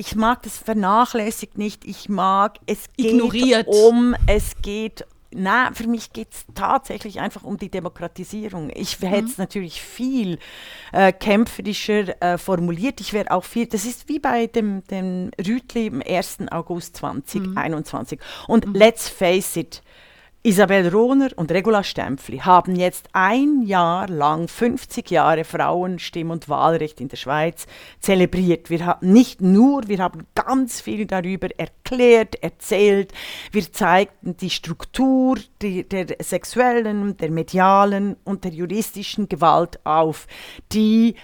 [0.00, 1.84] Ich mag das vernachlässigt nicht.
[1.84, 3.68] Ich mag, es geht Ignoriert.
[3.68, 8.70] um, es geht na, für mich geht es tatsächlich einfach um die Demokratisierung.
[8.74, 9.44] Ich hätte es mhm.
[9.44, 10.38] natürlich viel
[10.92, 13.00] äh, kämpferischer äh, formuliert.
[13.00, 16.38] Ich wäre auch viel, das ist wie bei dem, dem Rütli am 1.
[16.50, 18.18] August 2021.
[18.18, 18.24] Mhm.
[18.52, 18.74] Und mhm.
[18.74, 19.82] let's face it,
[20.42, 26.98] Isabel Rohner und Regula Stempfli haben jetzt ein Jahr lang 50 Jahre Frauenstimm- und Wahlrecht
[27.02, 27.66] in der Schweiz
[28.00, 28.70] zelebriert.
[28.70, 33.12] Wir haben nicht nur, wir haben ganz viel darüber erklärt, erzählt.
[33.52, 40.26] Wir zeigten die Struktur die, der sexuellen, der medialen und der juristischen Gewalt auf,
[40.72, 41.16] die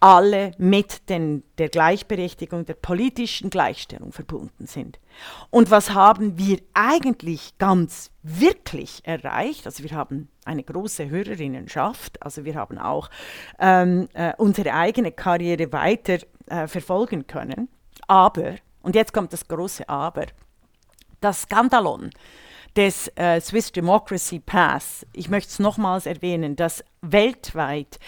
[0.00, 4.98] alle mit den, der Gleichberechtigung, der politischen Gleichstellung verbunden sind.
[5.50, 9.66] Und was haben wir eigentlich ganz wirklich erreicht?
[9.66, 13.08] Also wir haben eine große Hörerinnenschaft, also wir haben auch
[13.58, 17.68] ähm, äh, unsere eigene Karriere weiter äh, verfolgen können.
[18.06, 20.26] Aber, und jetzt kommt das große Aber,
[21.20, 22.10] das Skandalon
[22.76, 27.98] des äh, Swiss Democracy Pass, ich möchte es nochmals erwähnen, dass weltweit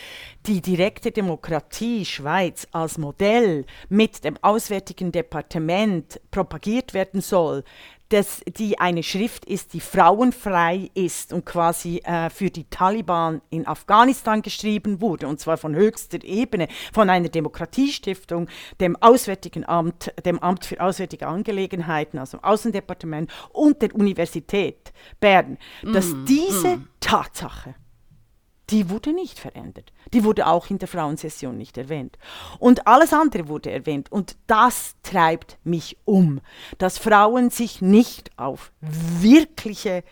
[0.46, 7.64] die direkte Demokratie Schweiz als Modell mit dem Auswärtigen Departement propagiert werden soll,
[8.09, 13.66] dass die eine Schrift ist, die frauenfrei ist und quasi äh, für die Taliban in
[13.66, 18.49] Afghanistan geschrieben wurde, und zwar von höchster Ebene, von einer Demokratiestiftung,
[18.81, 26.09] dem Auswärtigen Amt, dem Amt für Auswärtige Angelegenheiten, also Außendepartement und der Universität Bern, dass
[26.09, 26.88] mm, diese mm.
[27.01, 27.75] Tatsache
[28.70, 29.92] die wurde nicht verändert.
[30.12, 32.18] Die wurde auch in der Frauensession nicht erwähnt.
[32.59, 34.12] Und alles andere wurde erwähnt.
[34.12, 36.40] Und das treibt mich um,
[36.78, 40.04] dass Frauen sich nicht auf wirkliche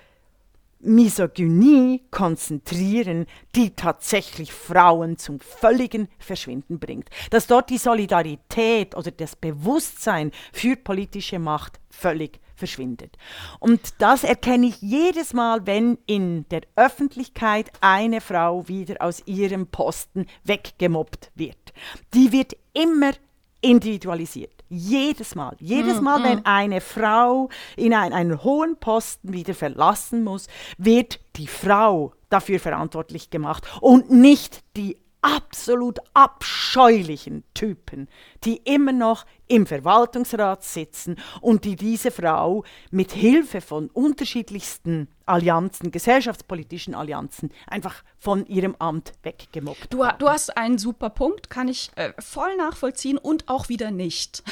[0.80, 7.08] Misogynie konzentrieren, die tatsächlich Frauen zum völligen Verschwinden bringt.
[7.30, 13.16] Dass dort die Solidarität oder das Bewusstsein für politische Macht völlig verschwindet.
[13.60, 19.66] Und das erkenne ich jedes Mal, wenn in der Öffentlichkeit eine Frau wieder aus ihrem
[19.68, 21.72] Posten weggemobbt wird.
[22.14, 23.12] Die wird immer
[23.60, 24.52] individualisiert.
[24.68, 25.56] Jedes Mal.
[25.60, 31.20] Jedes Mal, mm, wenn eine Frau in ein, einen hohen Posten wieder verlassen muss, wird
[31.36, 38.08] die Frau dafür verantwortlich gemacht und nicht die absolut abscheulichen Typen,
[38.44, 45.90] die immer noch im Verwaltungsrat sitzen und die diese Frau mit Hilfe von unterschiedlichsten Allianzen,
[45.90, 50.18] gesellschaftspolitischen Allianzen, einfach von ihrem Amt weggemobbt du, haben.
[50.20, 54.44] Du hast einen super Punkt, kann ich äh, voll nachvollziehen und auch wieder nicht.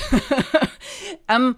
[1.28, 1.54] ähm,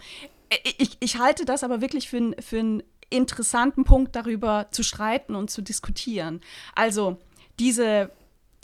[0.76, 5.50] ich, ich halte das aber wirklich für, für einen interessanten Punkt, darüber zu streiten und
[5.50, 6.42] zu diskutieren.
[6.74, 7.18] Also
[7.58, 8.10] diese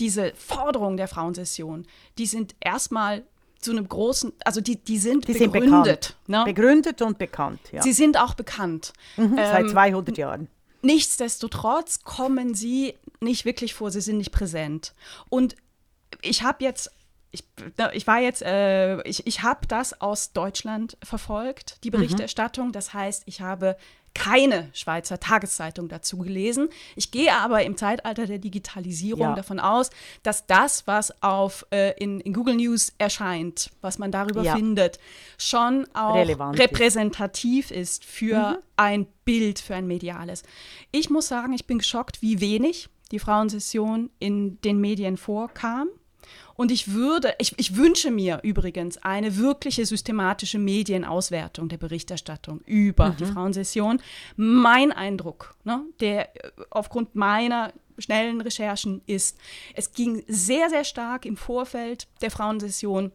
[0.02, 1.86] diese Forderungen der Frauensession,
[2.18, 3.22] die sind erstmal
[3.60, 6.16] zu einem großen, also die, die sind die begründet.
[6.26, 6.42] Sind ne?
[6.44, 7.82] Begründet und bekannt, ja.
[7.82, 8.92] Sie sind auch bekannt.
[9.16, 10.48] Mhm, ähm, seit 200 Jahren.
[10.82, 14.92] Nichtsdestotrotz kommen sie nicht wirklich vor, sie sind nicht präsent.
[15.28, 15.54] Und
[16.20, 16.90] ich habe jetzt
[17.30, 17.44] ich,
[17.92, 21.92] ich, war jetzt, äh, ich, ich habe das aus Deutschland verfolgt, die mhm.
[21.92, 22.68] Berichterstattung.
[22.68, 22.72] Mhm.
[22.72, 23.76] Das heißt, ich habe
[24.14, 26.68] keine Schweizer Tageszeitung dazu gelesen.
[26.96, 29.34] Ich gehe aber im Zeitalter der Digitalisierung ja.
[29.34, 29.90] davon aus,
[30.22, 34.54] dass das, was auf, äh, in, in, Google News erscheint, was man darüber ja.
[34.54, 34.98] findet,
[35.38, 38.56] schon auch Relevant repräsentativ ist, ist für mhm.
[38.76, 40.42] ein Bild, für ein mediales.
[40.90, 45.88] Ich muss sagen, ich bin geschockt, wie wenig die Frauensession in den Medien vorkam.
[46.54, 53.10] Und ich würde, ich, ich wünsche mir übrigens eine wirkliche systematische Medienauswertung der Berichterstattung über
[53.10, 53.16] mhm.
[53.16, 54.00] die Frauensession.
[54.36, 59.38] Mein Eindruck, ne, der äh, aufgrund meiner schnellen Recherchen ist,
[59.74, 63.12] es ging sehr, sehr stark im Vorfeld der Frauensession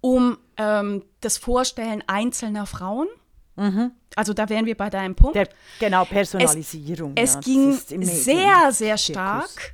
[0.00, 3.08] um ähm, das Vorstellen einzelner Frauen.
[3.56, 3.92] Mhm.
[4.14, 5.36] Also da wären wir bei deinem Punkt.
[5.36, 5.48] Der,
[5.80, 7.12] genau, Personalisierung.
[7.16, 7.72] Es, ja, es ging
[8.04, 9.72] sehr, sehr stark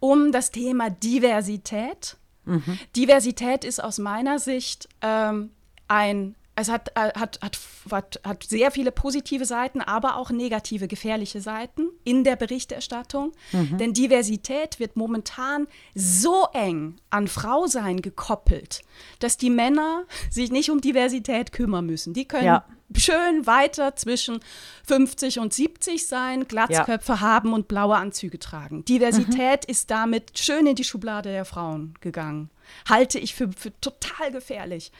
[0.00, 2.16] um das Thema Diversität.
[2.44, 2.78] Mhm.
[2.96, 5.50] Diversität ist aus meiner Sicht ähm,
[5.88, 7.58] ein es hat, äh, hat, hat,
[7.90, 13.32] hat, hat sehr viele positive Seiten, aber auch negative, gefährliche Seiten in der Berichterstattung.
[13.52, 13.78] Mhm.
[13.78, 18.82] Denn Diversität wird momentan so eng an Frausein gekoppelt,
[19.20, 22.12] dass die Männer sich nicht um Diversität kümmern müssen.
[22.14, 22.64] Die können ja.
[22.96, 24.40] Schön weiter zwischen
[24.86, 27.20] 50 und 70 sein, Glatzköpfe ja.
[27.20, 28.84] haben und blaue Anzüge tragen.
[28.84, 29.70] Diversität mhm.
[29.70, 32.50] ist damit schön in die Schublade der Frauen gegangen.
[32.88, 34.92] Halte ich für, für total gefährlich.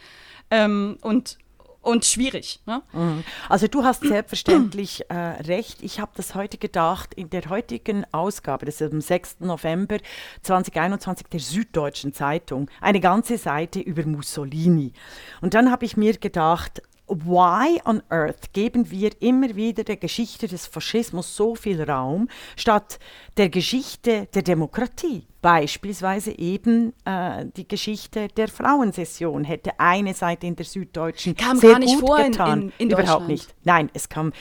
[0.50, 1.38] Ähm, und
[1.82, 2.60] und schwierig.
[2.66, 2.82] Ne?
[2.92, 3.24] Mhm.
[3.48, 5.82] Also du hast selbstverständlich äh, recht.
[5.82, 9.40] Ich habe das heute gedacht, in der heutigen Ausgabe, das ist am 6.
[9.40, 9.98] November
[10.42, 14.92] 2021 der Süddeutschen Zeitung, eine ganze Seite über Mussolini.
[15.40, 20.46] Und dann habe ich mir gedacht, why on earth geben wir immer wieder der Geschichte
[20.46, 22.98] des Faschismus so viel Raum, statt
[23.36, 25.26] der Geschichte der Demokratie?
[25.42, 31.72] Beispielsweise eben äh, die Geschichte der Frauensession hätte eine Seite in der Süddeutschen kam sehr
[31.72, 32.62] gar nicht gut vor getan.
[32.62, 33.54] In, in, in Überhaupt nicht.
[33.64, 34.32] Nein, es kam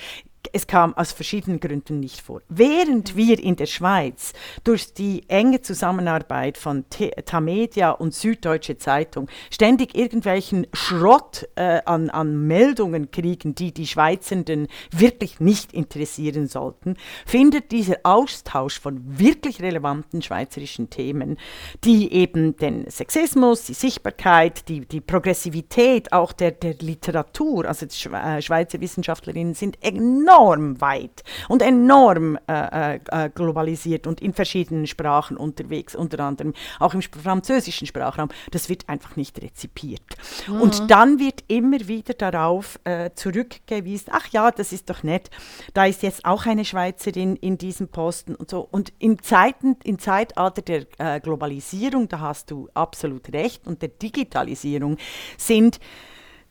[0.53, 2.41] es kam aus verschiedenen Gründen nicht vor.
[2.49, 4.33] Während wir in der Schweiz
[4.63, 6.85] durch die enge Zusammenarbeit von
[7.25, 14.67] Tamedia und Süddeutsche Zeitung ständig irgendwelchen Schrott äh, an, an Meldungen kriegen, die die Schweizenden
[14.91, 21.37] wirklich nicht interessieren sollten, findet dieser Austausch von wirklich relevanten schweizerischen Themen,
[21.83, 28.09] die eben den Sexismus, die Sichtbarkeit, die, die Progressivität auch der, der Literatur, also die
[28.09, 34.33] äh, Schweizer Wissenschaftlerinnen sind enorm enorm weit und enorm äh, äh, äh, globalisiert und in
[34.33, 38.29] verschiedenen Sprachen unterwegs, unter anderem auch im französischen Sprachraum.
[38.51, 40.01] Das wird einfach nicht rezipiert.
[40.47, 40.61] Mhm.
[40.61, 45.29] Und dann wird immer wieder darauf äh, zurückgewiesen, ach ja, das ist doch nett,
[45.73, 48.67] da ist jetzt auch eine Schweizerin in diesem Posten und so.
[48.69, 53.89] Und im, Zeiten, im Zeitalter der äh, Globalisierung, da hast du absolut recht, und der
[53.89, 54.97] Digitalisierung
[55.37, 55.79] sind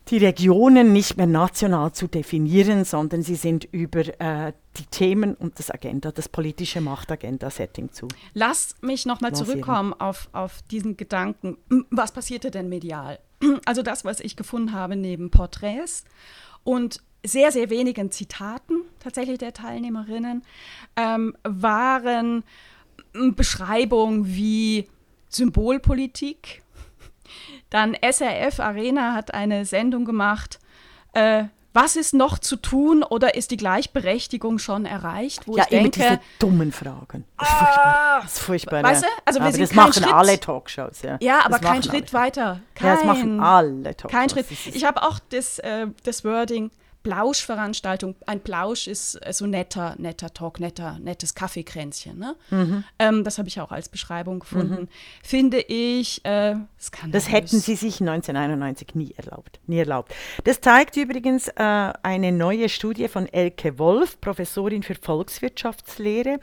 [0.09, 5.59] die Regionen nicht mehr national zu definieren, sondern sie sind über äh, die Themen und
[5.59, 8.07] das Agenda, das politische Machtagenda-Setting zu.
[8.33, 11.57] Lass mich nochmal zurückkommen auf, auf diesen Gedanken.
[11.91, 13.19] Was passierte denn medial?
[13.65, 16.03] Also das, was ich gefunden habe neben Porträts
[16.63, 20.43] und sehr, sehr wenigen Zitaten tatsächlich der Teilnehmerinnen,
[20.95, 22.43] ähm, waren
[23.13, 24.87] Beschreibungen wie
[25.29, 26.63] Symbolpolitik,
[27.69, 30.59] dann SRF Arena hat eine Sendung gemacht.
[31.13, 35.47] Äh, was ist noch zu tun oder ist die Gleichberechtigung schon erreicht?
[35.47, 37.25] Wo ja, ich denke, diese dummen Fragen.
[37.37, 38.19] Das ist furchtbar.
[38.21, 38.83] Das ist furchtbar.
[38.83, 39.07] Weißt du?
[39.25, 41.01] also aber das machen Schritt, alle Talkshows.
[41.03, 42.23] Ja, ja aber kein Schritt alle.
[42.23, 42.59] weiter.
[42.73, 44.11] Kein, ja, das machen alle Talkshows.
[44.11, 44.47] Kein Schritt.
[44.73, 46.71] Ich habe auch das, äh, das Wording
[47.03, 48.15] Plauschveranstaltung.
[48.25, 52.17] Ein Plausch ist äh, so netter, netter Talk, netter, nettes Kaffeekränzchen.
[52.17, 52.35] Ne?
[52.49, 52.83] Mhm.
[52.99, 54.81] Ähm, das habe ich auch als Beschreibung gefunden.
[54.81, 54.87] Mhm.
[55.23, 57.25] Finde ich äh, skandalös.
[57.25, 59.59] Das hätten Sie sich 1991 nie erlaubt.
[59.67, 60.13] Nie erlaubt.
[60.43, 66.39] Das zeigt übrigens äh, eine neue Studie von Elke Wolf, Professorin für Volkswirtschaftslehre,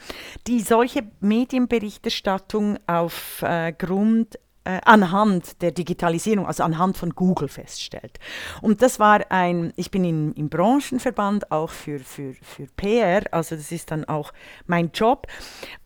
[0.47, 8.19] die solche Medienberichterstattung aufgrund äh, äh, anhand der Digitalisierung, also anhand von Google feststellt.
[8.61, 13.55] Und das war ein, ich bin im, im Branchenverband auch für, für, für PR, also
[13.55, 14.33] das ist dann auch
[14.67, 15.29] mein Job.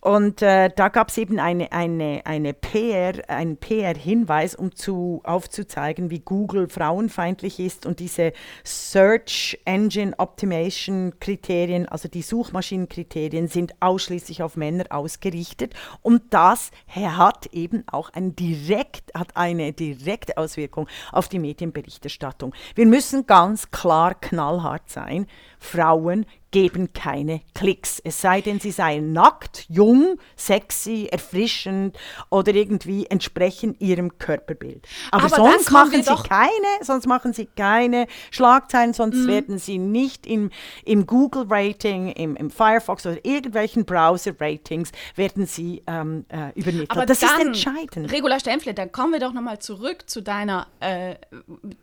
[0.01, 6.09] Und äh, da gab es eben eine, eine, eine PR, einen PR-Hinweis, um zu, aufzuzeigen,
[6.11, 8.33] wie Google frauenfeindlich ist und diese
[8.65, 15.75] Search Engine Optimation Kriterien, also die Suchmaschinenkriterien, sind ausschließlich auf Männer ausgerichtet.
[16.01, 22.55] Und das hat eben auch einen direkten direkt, hat eine direkte Auswirkung auf die Medienberichterstattung.
[22.75, 25.27] Wir müssen ganz klar knallhart sein.
[25.59, 28.01] Frauen geben keine Klicks.
[28.03, 31.97] Es sei denn, sie seien nackt, jung, sexy, erfrischend
[32.29, 34.87] oder irgendwie entsprechen ihrem Körperbild.
[35.11, 36.51] Aber, Aber sonst machen sie keine,
[36.83, 39.29] sonst machen sie keine Schlagzeilen, sonst mhm.
[39.29, 40.51] werden sie nicht im,
[40.85, 46.91] im Google-Rating, im, im Firefox oder irgendwelchen Browser-Ratings werden sie ähm, äh, übermittelt.
[46.91, 48.11] Aber das dann, ist entscheidend.
[48.11, 51.15] Regula Stempfle, dann kommen wir doch nochmal zurück zu deiner äh,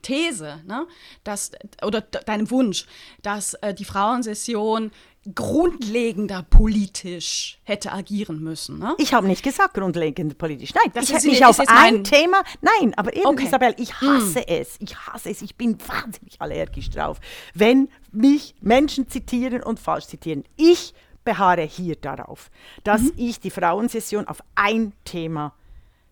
[0.02, 0.86] These, ne?
[1.24, 1.52] dass,
[1.84, 2.86] oder deinem Wunsch,
[3.22, 4.92] dass äh, die Frauensession Union
[5.36, 8.80] grundlegender politisch hätte agieren müssen.
[8.80, 8.96] Ne?
[8.98, 10.74] Ich habe nicht gesagt grundlegender politisch.
[10.74, 12.44] Nein, das ich hätte mich auf ein Thema.
[12.62, 13.46] Nein, aber eben, okay.
[13.46, 14.08] Isabel, ich hm.
[14.08, 14.46] hasse hm.
[14.48, 14.78] es.
[14.80, 15.42] Ich hasse es.
[15.42, 17.20] Ich bin wahnsinnig allergisch drauf,
[17.54, 20.46] wenn mich Menschen zitieren und falsch zitieren.
[20.56, 20.94] Ich
[21.26, 22.50] beharre hier darauf,
[22.86, 23.14] dass mhm.
[23.18, 25.54] ich die Frauensession auf ein Thema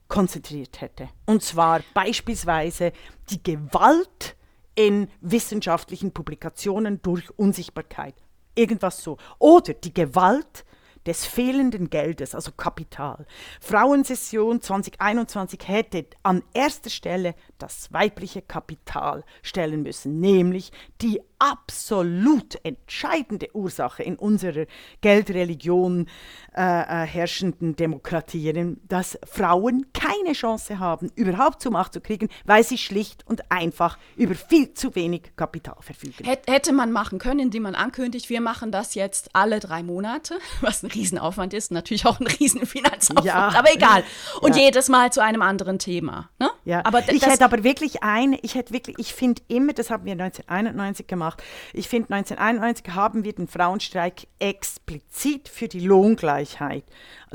[0.09, 1.07] konzentriert hätte.
[1.25, 2.91] Und zwar beispielsweise
[3.29, 4.35] die Gewalt
[4.75, 8.13] in wissenschaftlichen Publikationen durch Unsichtbarkeit.
[8.55, 9.17] Irgendwas so.
[9.39, 10.65] Oder die Gewalt
[11.05, 13.25] des fehlenden Geldes, also Kapital.
[13.61, 23.49] Frauensession 2021 hätte an erster Stelle das weibliche Kapital stellen müssen, nämlich die absolut entscheidende
[23.53, 24.65] Ursache in unserer
[25.01, 26.07] Geldreligion
[26.55, 32.63] äh, äh, herrschenden Demokratien, dass Frauen keine Chance haben, überhaupt zur Macht zu kriegen, weil
[32.63, 36.25] sie schlicht und einfach über viel zu wenig Kapital verfügen.
[36.47, 40.83] Hätte man machen können, indem man ankündigt, wir machen das jetzt alle drei Monate, was
[40.83, 43.49] ein Riesenaufwand ist, natürlich auch ein Riesenfinanzaufwand, ja.
[43.49, 44.03] aber egal.
[44.41, 44.63] Und ja.
[44.63, 46.29] jedes Mal zu einem anderen Thema.
[46.39, 46.49] Ne?
[46.63, 46.83] Ja.
[46.85, 50.13] Aber ich hätte aber wirklich eine, ich hätte wirklich, ich finde immer, das haben wir
[50.13, 51.43] 1991 gemacht.
[51.73, 56.85] Ich finde, 1991 haben wir den Frauenstreik explizit für die Lohngleichheit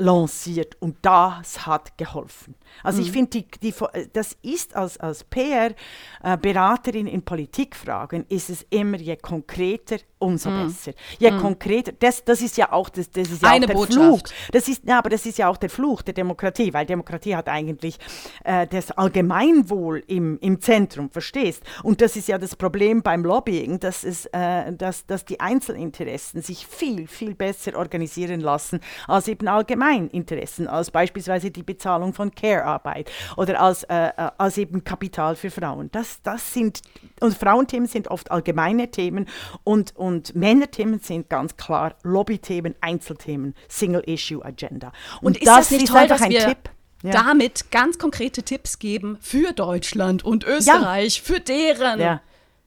[0.01, 2.55] lanciert und das hat geholfen.
[2.83, 3.05] Also mhm.
[3.05, 3.73] ich finde, die, die,
[4.13, 10.67] das ist als, als PR-Beraterin in Politikfragen, ist es immer, je konkreter, umso mhm.
[10.67, 10.93] besser.
[11.19, 11.39] Je mhm.
[11.39, 14.29] konkreter, das, das ist ja auch, das, das ist ja Eine auch der Botschaft.
[14.29, 14.49] Fluch.
[14.51, 17.47] Das ist, ja, aber das ist ja auch der Fluch der Demokratie, weil Demokratie hat
[17.47, 17.97] eigentlich
[18.43, 21.63] äh, das Allgemeinwohl im, im Zentrum, verstehst?
[21.83, 26.41] Und das ist ja das Problem beim Lobbying, dass, es, äh, dass, dass die Einzelinteressen
[26.41, 33.11] sich viel, viel besser organisieren lassen als eben Allgemeininteressen, als beispielsweise die Bezahlung von Care-Arbeit
[33.37, 35.89] oder als, äh, äh als eben Kapital für Frauen.
[35.91, 36.81] Das, das sind,
[37.19, 39.27] und Frauenthemen sind oft allgemeine Themen
[39.63, 44.91] und und Männerthemen sind ganz klar Lobbythemen, Einzelthemen, Single-Issue-Agenda.
[45.21, 46.69] Und, und, ist das, das nicht ist toll, dass wir Tipp.
[47.03, 47.11] Ja.
[47.11, 51.23] damit ganz konkrete Tipps geben für Deutschland und Österreich, ja.
[51.23, 52.21] für deren ja.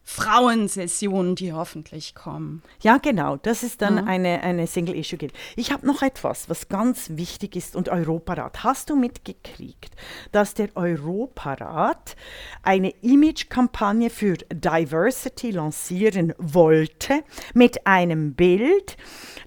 [0.07, 2.63] Frauensessionen, die hoffentlich kommen.
[2.83, 3.37] Ja, genau.
[3.39, 4.09] Das ist dann mhm.
[4.09, 5.19] eine, eine Single-Issue.
[5.19, 5.33] Guild.
[5.57, 8.63] Ich habe noch etwas, was ganz wichtig ist und Europarat.
[8.63, 9.97] Hast du mitgekriegt,
[10.31, 12.17] dass der Europarat
[12.63, 17.25] eine Image-Kampagne für Diversity lancieren wollte
[17.55, 18.99] mit einem Bild,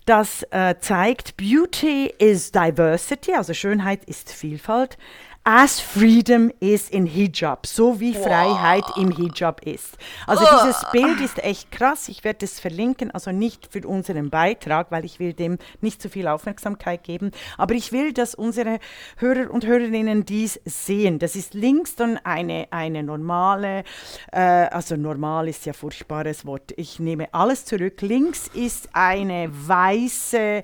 [0.05, 4.97] das äh, zeigt, Beauty is Diversity, also Schönheit ist Vielfalt
[5.49, 9.97] as freedom is in Hijab, so wie Freiheit im Hijab ist.
[10.25, 12.09] Also dieses Bild ist echt krass.
[12.09, 16.09] Ich werde es verlinken, also nicht für unseren Beitrag, weil ich will dem nicht zu
[16.09, 18.79] viel Aufmerksamkeit geben, aber ich will, dass unsere
[19.15, 21.17] Hörer und Hörerinnen dies sehen.
[21.17, 23.85] Das ist links dann eine, eine normale,
[24.33, 26.73] äh, also normal ist ja furchtbares Wort.
[26.75, 28.01] Ich nehme alles zurück.
[28.01, 30.63] Links ist eine weiße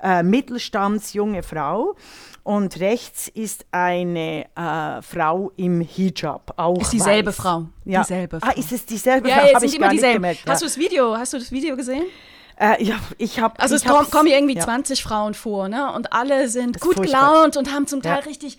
[0.00, 1.96] äh, Mittelstandsjunge Frau
[2.44, 6.54] und rechts ist eine äh, Frau im Hijab.
[6.56, 7.36] Auch ist dieselbe weiß.
[7.36, 7.66] Frau.
[7.84, 8.00] Ja.
[8.02, 8.58] Dieselbe Ah, Frau.
[8.58, 9.44] ist es dieselbe ja, Frau?
[9.44, 10.14] jetzt Hab sind immer dieselben.
[10.22, 10.66] gemerkt, Hast ja.
[10.68, 11.16] du das Video?
[11.16, 12.04] Hast du das Video gesehen?
[12.56, 13.58] Äh, ja, ich habe.
[13.60, 14.62] Also ich es kommen, irgendwie ja.
[14.62, 15.92] 20 Frauen vor, ne?
[15.94, 18.18] Und alle sind Das gut gelaunt und haben zum Teil Ja.
[18.20, 18.58] richtig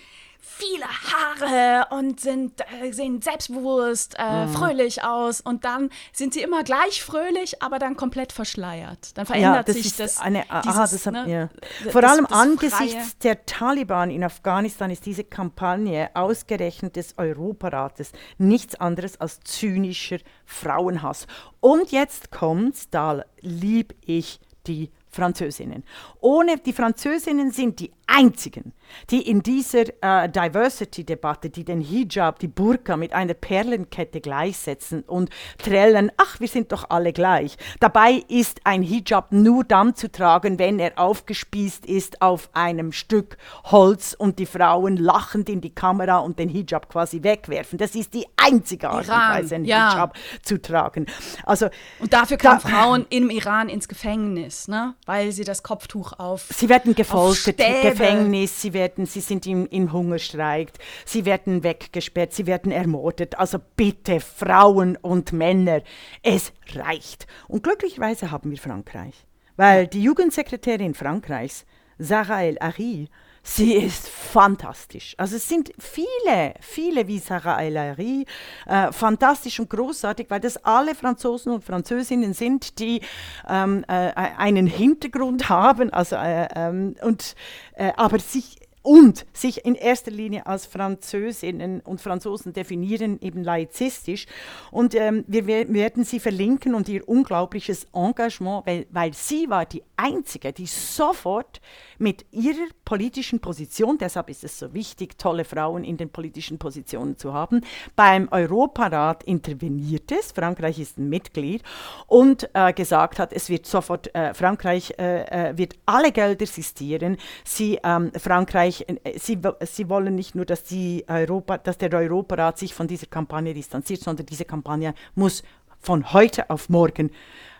[0.64, 4.54] viele Haare und sind, äh, sehen selbstbewusst, äh, Mhm.
[4.54, 5.42] fröhlich aus.
[5.42, 9.18] Und dann sind sie immer gleich fröhlich, aber dann komplett verschleiert.
[9.18, 10.20] Dann verändert ja, das sich das.
[10.20, 11.50] eine, aha, dieses, das hat, ne,
[11.84, 11.90] ja.
[11.92, 18.12] Vor das- allem das angesichts der Taliban in Afghanistan ist diese Kampagne ausgerechnet des Europarates
[18.38, 21.28] nichts anderes als zynischer Frauenhass.
[21.60, 25.84] Und jetzt kommt's, da lieb ich die Französinnen.
[26.22, 28.74] Ohne die Französinnen sind die einzigen,
[29.10, 35.30] die in dieser äh, Diversity-Debatte, die den Hijab, die Burka mit einer Perlenkette gleichsetzen und
[35.58, 37.58] trällern, ach, wir sind doch alle gleich.
[37.80, 43.38] Dabei ist ein Hijab nur dann zu tragen, wenn er aufgespießt ist auf einem Stück
[43.66, 47.78] Holz und die Frauen lachend in die Kamera und den Hijab quasi wegwerfen.
[47.80, 49.92] Das ist die einzige Art und Weise, einen ja.
[49.94, 51.08] Hijab zu tragen.
[51.46, 51.68] Also
[52.00, 54.94] Und dafür kamen Da- Frauen im Iran ins Gefängnis, ne?
[55.06, 56.46] weil sie das Kopftuch auf.
[56.54, 58.03] Sie werden gefoltert, Stäbe.
[58.04, 60.72] Gefängnis, sie, werden, sie sind im, im Hungerstreik,
[61.06, 63.38] sie werden weggesperrt, sie werden ermordet.
[63.40, 65.82] Also bitte, Frauen und Männer,
[66.22, 67.28] es reicht.
[67.48, 69.26] Und glücklicherweise haben wir Frankreich,
[69.56, 71.66] weil die Jugendsekretärin Frankreichs,
[71.98, 73.10] Sarah El Ari,
[73.46, 75.16] Sie ist fantastisch.
[75.18, 78.26] Also es sind viele, viele wie Sarah El Ari,
[78.66, 83.02] äh, fantastisch und großartig, weil das alle Franzosen und Französinnen sind, die
[83.48, 87.36] ähm, äh, einen Hintergrund haben, also äh, ähm, und
[87.76, 94.28] äh, aber sich und sich in erster Linie als Französinnen und Franzosen definieren, eben laizistisch.
[94.72, 99.66] Und ähm, wir we- werden sie verlinken und ihr unglaubliches Engagement, weil, weil sie war
[99.66, 101.62] die Einzige, die sofort
[101.98, 107.18] mit ihrer politischen Position, deshalb ist es so wichtig, tolle Frauen in den politischen Positionen
[107.18, 107.62] zu haben,
[107.96, 110.36] beim Europarat interveniert ist.
[110.36, 111.64] Frankreich ist ein Mitglied
[112.08, 117.16] und äh, gesagt hat, es wird sofort, äh, Frankreich äh, äh, wird alle Gelder sistieren.
[117.46, 122.58] Sie, ähm, Frankreich, äh, sie, sie wollen nicht nur, dass, die Europa, dass der Europarat
[122.58, 125.44] sich von dieser Kampagne distanziert, sondern diese Kampagne muss
[125.80, 127.12] von heute auf morgen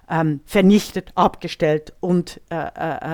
[0.10, 2.56] ähm, vernichtet, abgestellt und äh,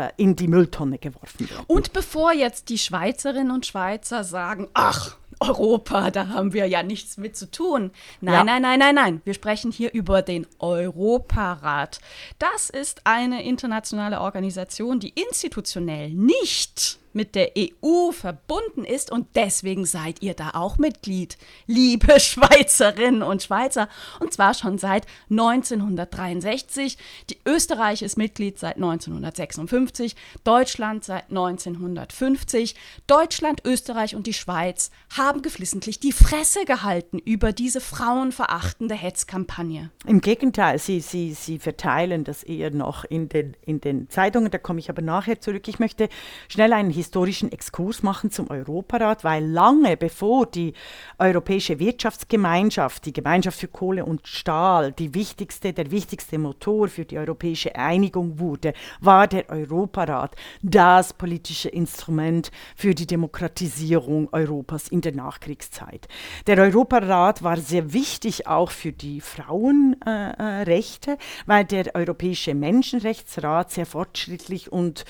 [0.07, 1.63] äh, in die Mülltonne geworfen werden.
[1.67, 7.17] Und bevor jetzt die Schweizerinnen und Schweizer sagen, ach, Europa, da haben wir ja nichts
[7.17, 7.91] mit zu tun.
[8.19, 8.43] Nein, Ja.
[8.43, 9.21] nein, nein, nein, nein.
[9.23, 11.99] Wir sprechen hier über den Europarat.
[12.39, 19.85] Das ist eine internationale Organisation, die institutionell nicht mit der EU verbunden ist und deswegen
[19.85, 21.37] seid ihr da auch Mitglied,
[21.67, 23.89] liebe Schweizerinnen und Schweizer.
[24.19, 26.97] Und zwar schon seit 1963.
[27.29, 32.75] Die Österreich ist Mitglied seit 1956, Deutschland seit 1950.
[33.07, 39.91] Deutschland, Österreich und die Schweiz haben geflissentlich die Fresse gehalten über diese frauenverachtende Hetzkampagne.
[40.05, 44.57] Im Gegenteil, sie, sie, sie verteilen das eher noch in den, in den Zeitungen, da
[44.57, 45.67] komme ich aber nachher zurück.
[45.67, 46.09] Ich möchte
[46.47, 50.73] schnell einen historischen Exkurs machen zum Europarat, weil lange bevor die
[51.17, 57.17] Europäische Wirtschaftsgemeinschaft, die Gemeinschaft für Kohle und Stahl, die wichtigste, der wichtigste Motor für die
[57.17, 65.13] europäische Einigung wurde, war der Europarat das politische Instrument für die Demokratisierung Europas in der
[65.13, 66.07] Nachkriegszeit.
[66.47, 73.71] Der Europarat war sehr wichtig auch für die Frauenrechte, äh, Rechte, weil der Europäische Menschenrechtsrat
[73.71, 75.05] sehr fortschrittlich und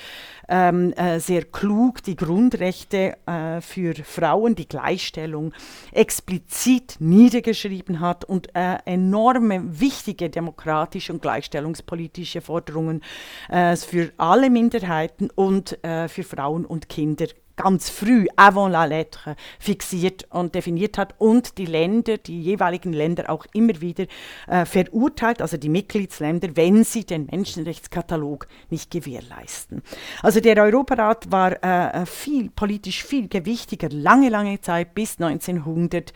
[0.48, 5.52] ähm, äh, sehr klug die Grundrechte äh, für Frauen, die Gleichstellung
[5.92, 13.02] explizit niedergeschrieben hat und äh, enorme wichtige demokratische und gleichstellungspolitische Forderungen
[13.48, 17.26] äh, für alle Minderheiten und äh, für Frauen und Kinder
[17.62, 23.28] ganz früh, avant la lettre, fixiert und definiert hat und die Länder, die jeweiligen Länder
[23.30, 24.06] auch immer wieder
[24.46, 29.82] äh, verurteilt, also die Mitgliedsländer, wenn sie den Menschenrechtskatalog nicht gewährleisten.
[30.22, 36.12] Also der Europarat war äh, viel, politisch viel gewichtiger, lange, lange Zeit bis 1900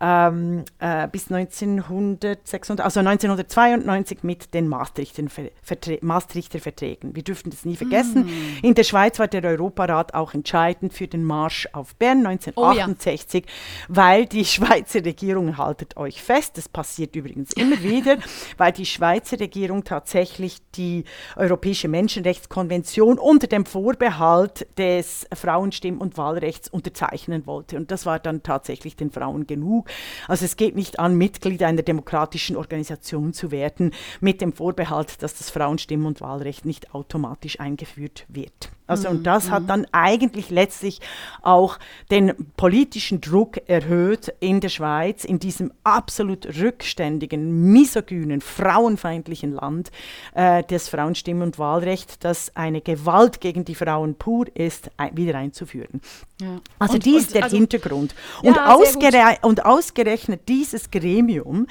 [0.00, 5.24] ähm, äh, bis 1996, also 1992 mit den Maastrichter,
[5.62, 7.16] Verträ Maastrichter Verträgen.
[7.16, 8.28] Wir dürfen das nie vergessen.
[8.62, 13.48] In der Schweiz war der Europarat auch entscheidend für den Marsch auf Bern 1968, oh,
[13.48, 13.84] ja.
[13.88, 18.18] weil die Schweizer Regierung, haltet euch fest, das passiert übrigens immer wieder,
[18.56, 21.04] weil die Schweizer Regierung tatsächlich die
[21.36, 27.76] Europäische Menschenrechtskonvention unter dem Vorbehalt des Frauenstimm- und Wahlrechts unterzeichnen wollte.
[27.76, 29.87] Und das war dann tatsächlich den Frauen genug.
[30.26, 35.34] Also es geht nicht an, Mitglied einer demokratischen Organisation zu werden, mit dem Vorbehalt, dass
[35.34, 38.70] das Frauenstimm- und Wahlrecht nicht automatisch eingeführt wird.
[38.88, 39.66] Also und das hat mhm.
[39.66, 41.00] dann eigentlich letztlich
[41.42, 41.78] auch
[42.10, 49.90] den politischen Druck erhöht in der Schweiz, in diesem absolut rückständigen, misogynen, frauenfeindlichen Land
[50.34, 55.36] äh, des Frauenstimm- und Wahlrecht, das eine Gewalt gegen die Frauen pur ist, ein, wieder
[55.36, 56.00] einzuführen.
[56.40, 56.60] Ja.
[56.78, 58.14] Also und, dies ist der also, Hintergrund.
[58.42, 61.66] Und, ja, ausgere und, ausgerechnet dieses Gremium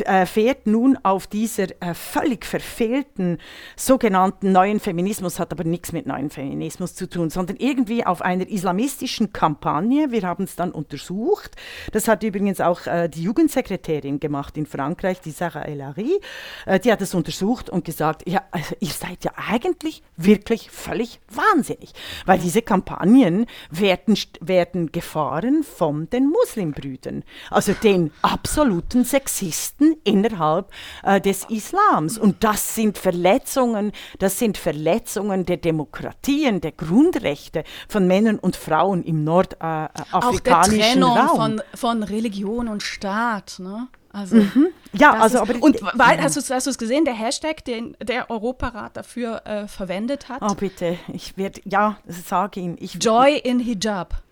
[0.00, 3.38] äh, fährt nun auf dieser äh, völlig verfehlten
[3.76, 8.22] sogenannten neuen Feminismus, hat aber nichts mit neuen Feminismus Feminismus zu tun, sondern irgendwie auf
[8.22, 10.10] einer islamistischen Kampagne.
[10.10, 11.54] Wir haben es dann untersucht.
[11.92, 16.18] Das hat übrigens auch äh, die Jugendsekretärin gemacht in Frankreich, die Sarah El Ari.
[16.64, 21.20] Äh, die hat es untersucht und gesagt, ja, also ihr seid ja eigentlich wirklich völlig
[21.28, 21.92] wahnsinnig,
[22.24, 30.70] weil diese Kampagnen werden, werden gefahren von den Muslimbrüdern, also den absoluten Sexisten innerhalb
[31.02, 32.16] äh, des Islams.
[32.16, 38.56] Und das sind Verletzungen, das sind Verletzungen der Demokratie Garantien der Grundrechte von Männern und
[38.56, 41.36] Frauen im nordafrikanischen äh, Auch der Trennung Raum.
[41.36, 43.58] Von, von Religion und Staat.
[43.58, 43.88] Ne?
[44.12, 44.68] Also, mhm.
[44.92, 48.96] Ja, also ist, aber und weil, hast du es gesehen, der Hashtag, den der Europarat
[48.96, 50.40] dafür äh, verwendet hat?
[50.42, 52.76] Oh bitte, ich werde ja, sage ihn.
[52.80, 54.22] Ich, Joy in Hijab.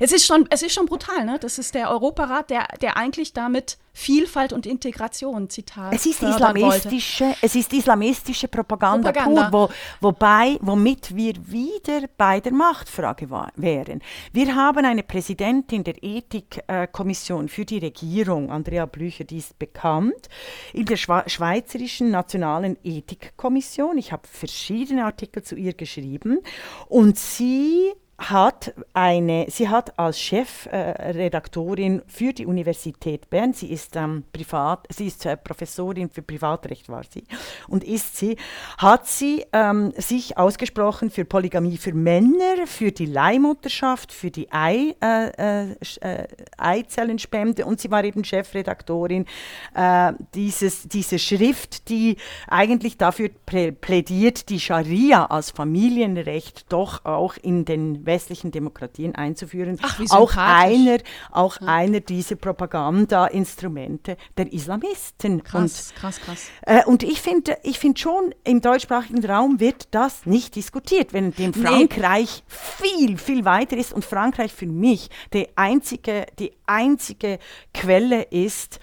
[0.00, 1.38] Es ist schon, es ist schon brutal, ne?
[1.40, 5.94] Das ist der Europarat, der, der eigentlich damit Vielfalt und Integration, Zitat.
[5.94, 9.48] Es ist islamistische, es ist islamistische Propaganda, Propaganda.
[9.48, 9.70] pur,
[10.00, 14.02] wo, wobei, womit wir wieder bei der Machtfrage war, wären.
[14.32, 20.28] Wir haben eine Präsidentin der Ethikkommission für die Regierung, Andrea Blücher, die ist bekannt,
[20.74, 23.96] in der Schweizerischen Nationalen Ethikkommission.
[23.96, 26.40] Ich habe verschiedene Artikel zu ihr geschrieben
[26.88, 33.94] und sie hat eine, sie hat als Chefredaktorin äh, für die Universität Bern, sie ist
[33.94, 37.24] ähm, privat, sie ist äh, Professorin für Privatrecht war sie.
[37.68, 38.36] Und ist sie,
[38.78, 44.94] hat sie ähm, sich ausgesprochen für Polygamie für Männer, für die Leihmutterschaft, für die Ei,
[45.02, 47.66] äh, äh, äh Eizellenspende.
[47.66, 49.26] Und sie war eben Chefredaktorin
[49.74, 52.16] äh, dieses, dieser Schrift, die
[52.48, 59.78] eigentlich dafür plädiert, die Scharia als Familienrecht doch auch in den westlichen Demokratien einzuführen.
[59.82, 60.98] Ach, wie auch einer,
[61.30, 61.66] auch ja.
[61.66, 65.42] einer dieser Propaganda-Instrumente der Islamisten.
[65.42, 66.46] Krass, und, krass, krass.
[66.62, 71.32] Äh, und ich finde ich find schon, im deutschsprachigen Raum wird das nicht diskutiert, wenn
[71.32, 72.88] dem Frankreich nee.
[72.88, 77.38] viel, viel weiter ist und Frankreich für mich die einzige, die einzige
[77.74, 78.80] Quelle ist,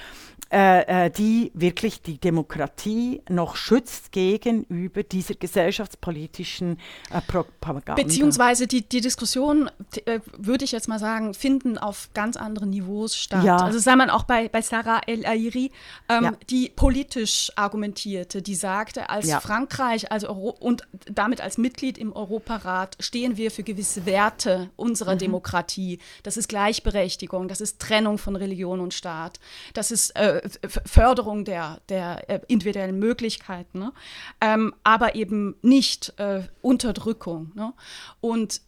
[0.54, 6.78] äh, äh, die wirklich die Demokratie noch schützt gegenüber dieser gesellschaftspolitischen
[7.10, 7.96] äh, Propaganda.
[7.96, 9.72] Beziehungsweise die, die Diskussion,
[10.06, 13.44] äh, würde ich jetzt mal sagen, finden auf ganz anderen Niveaus statt.
[13.44, 13.58] Ja.
[13.58, 15.72] Also sei man auch bei, bei Sarah El Airi,
[16.08, 16.34] ähm, ja.
[16.52, 19.40] die politisch argumentierte, die sagte, als ja.
[19.40, 25.16] Frankreich als Euro und damit als Mitglied im Europarat stehen wir für gewisse Werte unserer
[25.16, 25.20] mhm.
[25.20, 25.98] Demokratie.
[26.22, 29.40] Das ist Gleichberechtigung, das ist Trennung von Religion und Staat,
[29.74, 30.43] das ist äh,
[30.86, 33.94] Förderung der, der äh, individuellen Möglichkeiten, ne?
[34.42, 37.52] ähm, aber eben nicht äh, Unterdrückung.
[37.56, 37.74] Ne?
[38.22, 38.62] Und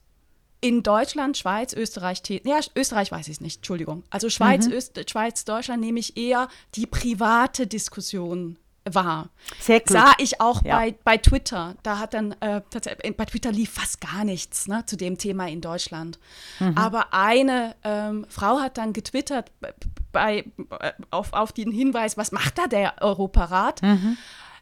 [0.61, 4.03] in Deutschland, Schweiz, Österreich, ja, Österreich weiß ich es nicht, Entschuldigung.
[4.09, 4.73] Also Schweiz, mhm.
[4.73, 9.29] Öst, Schweiz, Deutschland nehme ich eher die private Diskussion war.
[9.59, 9.99] Sehr klug.
[9.99, 10.77] Sah ich auch ja.
[10.77, 11.75] bei, bei Twitter.
[11.83, 12.61] Da hat dann, äh,
[13.17, 16.19] bei Twitter lief fast gar nichts ne, zu dem Thema in Deutschland.
[16.59, 16.77] Mhm.
[16.77, 19.51] Aber eine ähm, Frau hat dann getwittert
[20.11, 20.45] bei,
[20.79, 23.81] äh, auf, auf den Hinweis, was macht da der Europarat?
[23.81, 24.17] Mhm.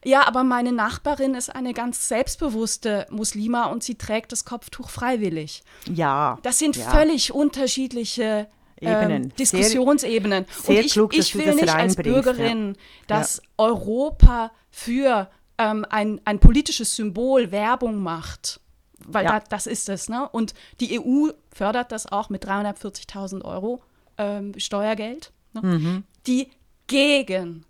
[0.05, 5.63] Ja, aber meine Nachbarin ist eine ganz selbstbewusste Muslima und sie trägt das Kopftuch freiwillig.
[5.89, 6.37] Ja.
[6.43, 6.89] Das sind ja.
[6.89, 8.47] völlig unterschiedliche
[8.83, 9.23] Ebenen.
[9.23, 10.45] Ähm, Diskussionsebenen.
[10.45, 12.75] Sehr, sehr ich, klug, ich will nicht als Bürgerin,
[13.07, 13.43] dass ja.
[13.57, 18.59] Europa für ähm, ein, ein politisches Symbol Werbung macht.
[19.05, 19.39] Weil ja.
[19.39, 20.09] da, das ist es.
[20.09, 20.27] Ne?
[20.29, 23.81] Und die EU fördert das auch mit 340.000 Euro
[24.17, 25.61] ähm, Steuergeld, ne?
[25.61, 26.03] mhm.
[26.25, 26.49] die
[26.87, 27.65] gegen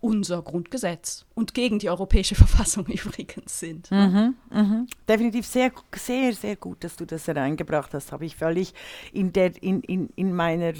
[0.00, 3.90] unser Grundgesetz und gegen die europäische Verfassung übrigens sind.
[3.90, 4.86] Mhm, mhm.
[5.08, 8.12] Definitiv sehr, sehr, sehr gut, dass du das hereingebracht hast.
[8.12, 8.74] Habe ich völlig
[9.12, 10.74] in, der, in, in, in meiner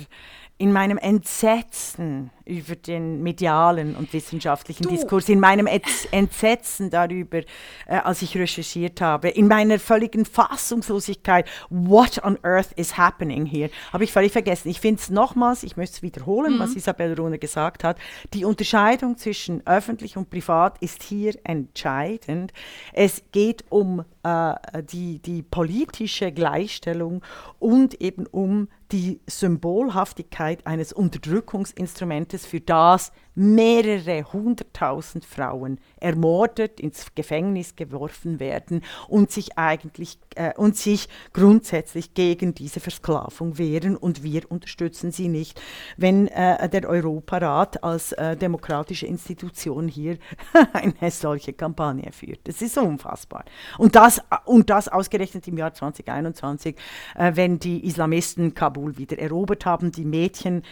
[0.59, 4.91] in meinem Entsetzen über den medialen und wissenschaftlichen du.
[4.91, 5.67] Diskurs, in meinem
[6.13, 7.45] Entsetzen darüber, äh,
[7.89, 14.05] als ich recherchiert habe, in meiner völligen Fassungslosigkeit, what on earth is happening here, habe
[14.05, 14.69] ich völlig vergessen.
[14.69, 16.61] Ich finde es nochmals, ich möchte es wiederholen, mhm.
[16.61, 17.99] was Isabel Rune gesagt hat,
[18.33, 22.53] die Unterscheidung zwischen öffentlich und privat ist hier entscheidend.
[22.93, 24.55] Es geht um äh,
[24.91, 27.23] die, die politische Gleichstellung
[27.59, 37.77] und eben um die Symbolhaftigkeit eines Unterdrückungsinstrumentes, für das mehrere hunderttausend Frauen ermordet, ins Gefängnis
[37.77, 44.51] geworfen werden und sich eigentlich äh, und sich grundsätzlich gegen diese Versklavung wehren und wir
[44.51, 45.61] unterstützen sie nicht,
[45.99, 50.17] wenn äh, der Europarat als äh, demokratische Institution hier
[50.73, 52.41] eine solche Kampagne führt.
[52.45, 53.45] Das ist unfassbar.
[53.77, 56.77] Und das, und das ausgerechnet im Jahr 2021,
[57.15, 60.63] äh, wenn die Islamisten Kabul wieder erobert haben, die Mädchen,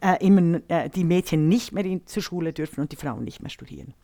[0.00, 3.40] äh, immer, äh, die Mädchen nicht mehr in zur Schule dürfen und die Frauen nicht
[3.40, 3.94] mehr studieren.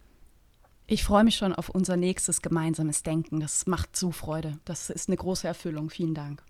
[0.86, 3.40] Ich freue mich schon auf unser nächstes gemeinsames Denken.
[3.40, 4.59] Das macht so Freude.
[4.66, 5.88] Das ist eine große Erfüllung.
[5.88, 6.42] Vielen Dank.